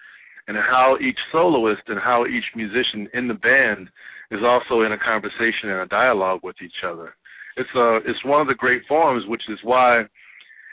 And 0.47 0.57
how 0.57 0.97
each 1.01 1.17
soloist 1.31 1.81
and 1.87 1.99
how 1.99 2.25
each 2.25 2.45
musician 2.55 3.09
in 3.13 3.27
the 3.27 3.33
band 3.33 3.89
is 4.31 4.41
also 4.43 4.81
in 4.81 4.91
a 4.91 4.97
conversation 4.97 5.69
and 5.69 5.81
a 5.81 5.87
dialogue 5.87 6.41
with 6.43 6.55
each 6.63 6.83
other. 6.85 7.15
It's 7.57 7.69
a 7.75 7.97
it's 8.05 8.23
one 8.25 8.41
of 8.41 8.47
the 8.47 8.53
great 8.53 8.83
forms, 8.87 9.23
which 9.27 9.43
is 9.49 9.59
why 9.63 10.03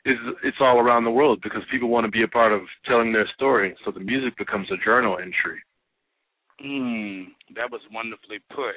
it's 0.04 0.20
it's 0.42 0.56
all 0.60 0.78
around 0.78 1.04
the 1.04 1.10
world 1.10 1.40
because 1.42 1.62
people 1.70 1.88
want 1.88 2.04
to 2.04 2.10
be 2.10 2.22
a 2.22 2.28
part 2.28 2.52
of 2.52 2.62
telling 2.86 3.12
their 3.12 3.28
story. 3.34 3.74
So 3.84 3.90
the 3.90 4.00
music 4.00 4.36
becomes 4.36 4.68
a 4.70 4.84
journal 4.84 5.16
entry. 5.18 5.62
Mm, 6.64 7.26
that 7.54 7.70
was 7.70 7.80
wonderfully 7.92 8.38
put. 8.50 8.76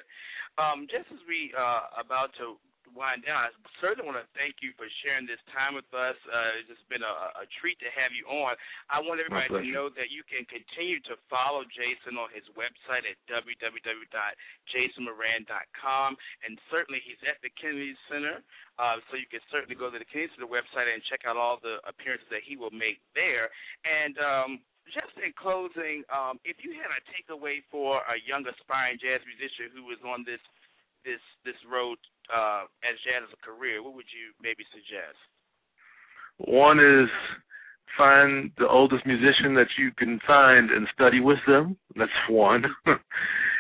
Um, 0.58 0.88
just 0.90 1.12
as 1.12 1.20
we 1.28 1.52
uh, 1.58 2.00
about 2.00 2.32
to 2.40 2.56
wind 2.96 3.28
down, 3.28 3.44
I 3.46 3.52
certainly 3.84 4.08
want 4.08 4.16
to 4.18 4.26
thank 4.34 4.64
you 4.64 4.72
for 4.80 4.88
sharing 5.04 5.28
this 5.28 5.44
time 5.52 5.76
with 5.76 5.92
us. 5.92 6.16
Uh, 6.26 6.56
it's 6.58 6.72
just 6.72 6.88
been 6.88 7.04
a, 7.04 7.44
a 7.44 7.46
treat 7.60 7.76
to 7.84 7.92
have 7.92 8.16
you 8.16 8.24
on. 8.26 8.56
I 8.88 9.04
want 9.04 9.20
everybody 9.20 9.52
to 9.52 9.60
know 9.68 9.92
that 9.94 10.10
you 10.10 10.24
can 10.26 10.48
continue 10.48 11.04
to 11.12 11.20
follow 11.28 11.68
Jason 11.68 12.16
on 12.16 12.32
his 12.32 12.48
website 12.56 13.04
at 13.04 13.20
www.jasonmoran.com, 13.28 16.10
and 16.48 16.56
certainly 16.72 17.04
he's 17.04 17.20
at 17.28 17.36
the 17.44 17.52
Kennedy 17.60 18.00
Center. 18.08 18.40
Uh, 18.76 19.00
so 19.08 19.16
you 19.20 19.28
can 19.28 19.40
certainly 19.52 19.76
go 19.76 19.92
to 19.92 20.00
the 20.00 20.08
Kennedy 20.08 20.32
Center 20.36 20.48
website 20.48 20.88
and 20.88 21.04
check 21.12 21.28
out 21.28 21.36
all 21.36 21.60
the 21.60 21.84
appearances 21.84 22.32
that 22.32 22.48
he 22.48 22.56
will 22.56 22.72
make 22.72 23.04
there. 23.16 23.52
And 23.84 24.18
um, 24.20 24.60
just 24.94 25.18
in 25.18 25.34
closing, 25.34 26.06
um, 26.14 26.38
if 26.46 26.62
you 26.62 26.78
had 26.78 26.94
a 26.94 27.02
takeaway 27.10 27.66
for 27.74 28.06
a 28.06 28.22
young 28.22 28.46
aspiring 28.46 29.02
jazz 29.02 29.18
musician 29.26 29.74
who 29.74 29.90
is 29.90 29.98
on 30.06 30.22
this 30.28 30.42
this 31.06 31.22
this 31.46 31.58
road 31.70 32.02
uh, 32.34 32.66
as 32.84 32.98
jazz 33.04 33.24
as 33.26 33.34
a 33.34 33.42
career, 33.46 33.84
what 33.84 33.96
would 33.96 34.10
you 34.10 34.34
maybe 34.42 34.64
suggest? 34.72 35.18
One 36.38 36.80
is 36.80 37.10
find 37.98 38.52
the 38.58 38.68
oldest 38.68 39.06
musician 39.06 39.56
that 39.56 39.72
you 39.78 39.92
can 39.98 40.20
find 40.28 40.70
and 40.70 40.88
study 40.94 41.20
with 41.22 41.40
them. 41.48 41.78
That's 41.96 42.12
one. 42.30 42.66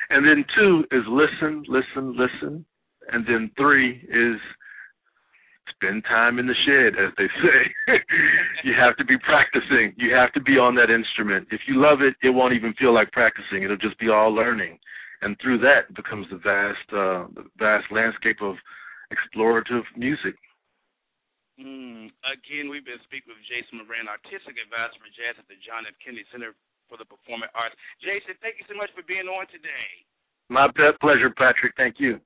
and 0.09 0.25
then 0.25 0.45
two 0.55 0.83
is 0.91 1.03
listen, 1.07 1.63
listen, 1.67 2.17
listen. 2.17 2.65
And 3.11 3.25
then 3.27 3.51
three 3.57 4.01
is 4.09 4.39
spend 5.69 6.03
time 6.05 6.39
in 6.39 6.47
the 6.47 6.55
shed, 6.65 6.99
as 6.99 7.13
they 7.17 7.27
say. 7.27 7.93
you 8.63 8.73
have 8.77 8.97
to 8.97 9.05
be 9.05 9.17
practicing. 9.19 9.93
You 9.97 10.13
have 10.15 10.33
to 10.33 10.41
be 10.41 10.53
on 10.53 10.75
that 10.75 10.89
instrument. 10.89 11.47
If 11.51 11.61
you 11.67 11.81
love 11.81 12.01
it, 12.01 12.15
it 12.25 12.31
won't 12.31 12.53
even 12.53 12.73
feel 12.73 12.93
like 12.93 13.11
practicing. 13.11 13.63
It'll 13.63 13.77
just 13.77 13.99
be 13.99 14.09
all 14.09 14.33
learning 14.33 14.79
and 15.25 15.33
through 15.41 15.57
that 15.65 15.89
becomes 15.97 16.29
the 16.29 16.37
vast 16.37 16.87
uh, 16.93 17.25
vast 17.57 17.89
landscape 17.89 18.45
of 18.45 18.53
explorative 19.09 19.81
music. 19.97 20.37
Mm. 21.57 22.13
Again, 22.21 22.69
we've 22.69 22.85
been 22.85 23.01
speaking 23.09 23.33
with 23.33 23.41
Jason 23.49 23.81
Moran, 23.81 24.05
artistic 24.05 24.61
advisor 24.61 25.01
for 25.01 25.09
jazz 25.17 25.33
at 25.41 25.49
the 25.49 25.57
John 25.65 25.89
F. 25.89 25.97
Kennedy 25.97 26.29
Center 26.29 26.53
for 26.85 27.01
the 27.01 27.07
Performing 27.09 27.49
Arts. 27.57 27.73
Jason, 28.05 28.37
thank 28.43 28.61
you 28.61 28.67
so 28.69 28.77
much 28.77 28.93
for 28.93 29.01
being 29.09 29.25
on 29.25 29.49
today. 29.49 30.05
My 30.45 30.69
pleasure, 30.69 31.33
Patrick. 31.33 31.73
Thank 31.73 31.97
you. 31.97 32.21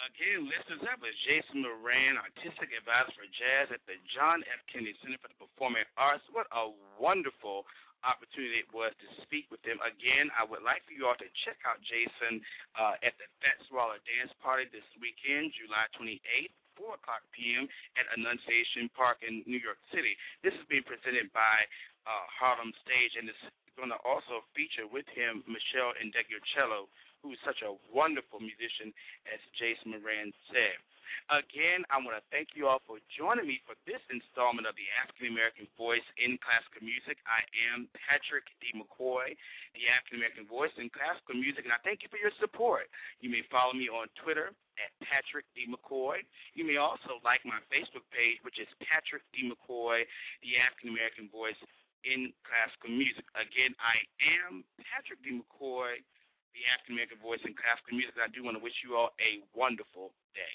Again, 0.00 0.48
listeners, 0.48 0.84
that 0.84 1.00
was 1.00 1.16
Jason 1.24 1.64
Moran, 1.64 2.20
artistic 2.20 2.72
advisor 2.76 3.14
for 3.16 3.28
jazz 3.30 3.72
at 3.72 3.80
the 3.88 3.96
John 4.12 4.44
F. 4.48 4.60
Kennedy 4.68 4.96
Center 5.00 5.16
for 5.22 5.32
the 5.32 5.40
Performing 5.40 5.86
Arts. 5.96 6.24
What 6.32 6.50
a 6.52 6.72
wonderful 7.00 7.64
opportunity 8.02 8.64
it 8.64 8.70
was 8.72 8.92
to 9.00 9.08
speak 9.24 9.48
with 9.52 9.60
them. 9.62 9.80
Again, 9.84 10.32
I 10.36 10.46
would 10.46 10.64
like 10.64 10.84
for 10.88 10.94
you 10.96 11.04
all 11.08 11.18
to 11.18 11.30
check 11.44 11.60
out 11.68 11.80
Jason 11.84 12.40
uh, 12.76 12.96
at 13.04 13.14
the 13.20 13.26
Fats 13.44 13.66
Waller 13.68 14.00
Dance 14.04 14.32
Party 14.40 14.68
this 14.72 14.86
weekend, 14.98 15.52
July 15.56 15.86
28th, 15.96 16.54
4 16.80 16.96
o'clock 16.96 17.22
p.m. 17.36 17.68
at 18.00 18.08
Annunciation 18.16 18.88
Park 18.96 19.20
in 19.20 19.44
New 19.44 19.60
York 19.60 19.80
City. 19.92 20.16
This 20.40 20.56
is 20.56 20.64
being 20.72 20.86
presented 20.86 21.28
by 21.36 21.56
uh, 22.08 22.24
Harlem 22.32 22.72
Stage, 22.80 23.20
and 23.20 23.28
it's 23.28 23.44
going 23.76 23.92
to 23.92 24.00
also 24.04 24.44
feature 24.56 24.88
with 24.88 25.06
him 25.12 25.44
Meshell 25.44 25.92
Ndegeocello, 26.00 26.88
who 27.20 27.36
is 27.36 27.40
such 27.44 27.60
a 27.60 27.76
wonderful 27.92 28.40
musician, 28.40 28.96
as 29.28 29.40
Jason 29.60 29.92
Moran 29.92 30.32
said. 30.48 30.80
Again, 31.30 31.86
I 31.90 32.02
want 32.02 32.18
to 32.18 32.24
thank 32.34 32.58
you 32.58 32.66
all 32.66 32.82
for 32.86 32.98
joining 33.14 33.46
me 33.46 33.62
for 33.62 33.78
this 33.86 34.02
installment 34.10 34.66
of 34.66 34.74
the 34.74 34.88
African 34.98 35.30
American 35.30 35.70
Voice 35.78 36.04
in 36.18 36.34
Classical 36.42 36.82
Music. 36.82 37.20
I 37.26 37.42
am 37.70 37.86
Patrick 37.94 38.50
D. 38.58 38.74
McCoy, 38.74 39.34
the 39.78 39.84
African 39.90 40.18
American 40.22 40.46
Voice 40.50 40.74
in 40.78 40.90
Classical 40.90 41.38
Music, 41.38 41.62
and 41.62 41.74
I 41.74 41.80
thank 41.86 42.02
you 42.02 42.10
for 42.10 42.18
your 42.18 42.34
support. 42.42 42.90
You 43.22 43.30
may 43.30 43.46
follow 43.46 43.74
me 43.74 43.86
on 43.86 44.10
Twitter 44.18 44.50
at 44.80 44.90
Patrick 45.04 45.46
D. 45.54 45.68
McCoy. 45.70 46.24
You 46.56 46.66
may 46.66 46.80
also 46.80 47.22
like 47.22 47.44
my 47.46 47.60
Facebook 47.70 48.06
page, 48.10 48.40
which 48.42 48.58
is 48.58 48.68
Patrick 48.82 49.22
D. 49.30 49.46
McCoy, 49.46 50.02
the 50.42 50.58
African 50.58 50.90
American 50.90 51.30
Voice 51.30 51.58
in 52.02 52.32
Classical 52.46 52.90
Music. 52.90 53.24
Again, 53.36 53.76
I 53.78 54.00
am 54.24 54.64
Patrick 54.80 55.20
D. 55.20 55.36
McCoy, 55.36 56.00
the 56.56 56.62
African 56.72 56.96
American 56.96 57.20
Voice 57.20 57.42
in 57.44 57.52
Classical 57.54 57.94
Music. 57.94 58.16
I 58.18 58.30
do 58.32 58.42
want 58.42 58.56
to 58.56 58.62
wish 58.62 58.74
you 58.82 58.96
all 58.96 59.12
a 59.20 59.44
wonderful 59.52 60.16
day. 60.32 60.54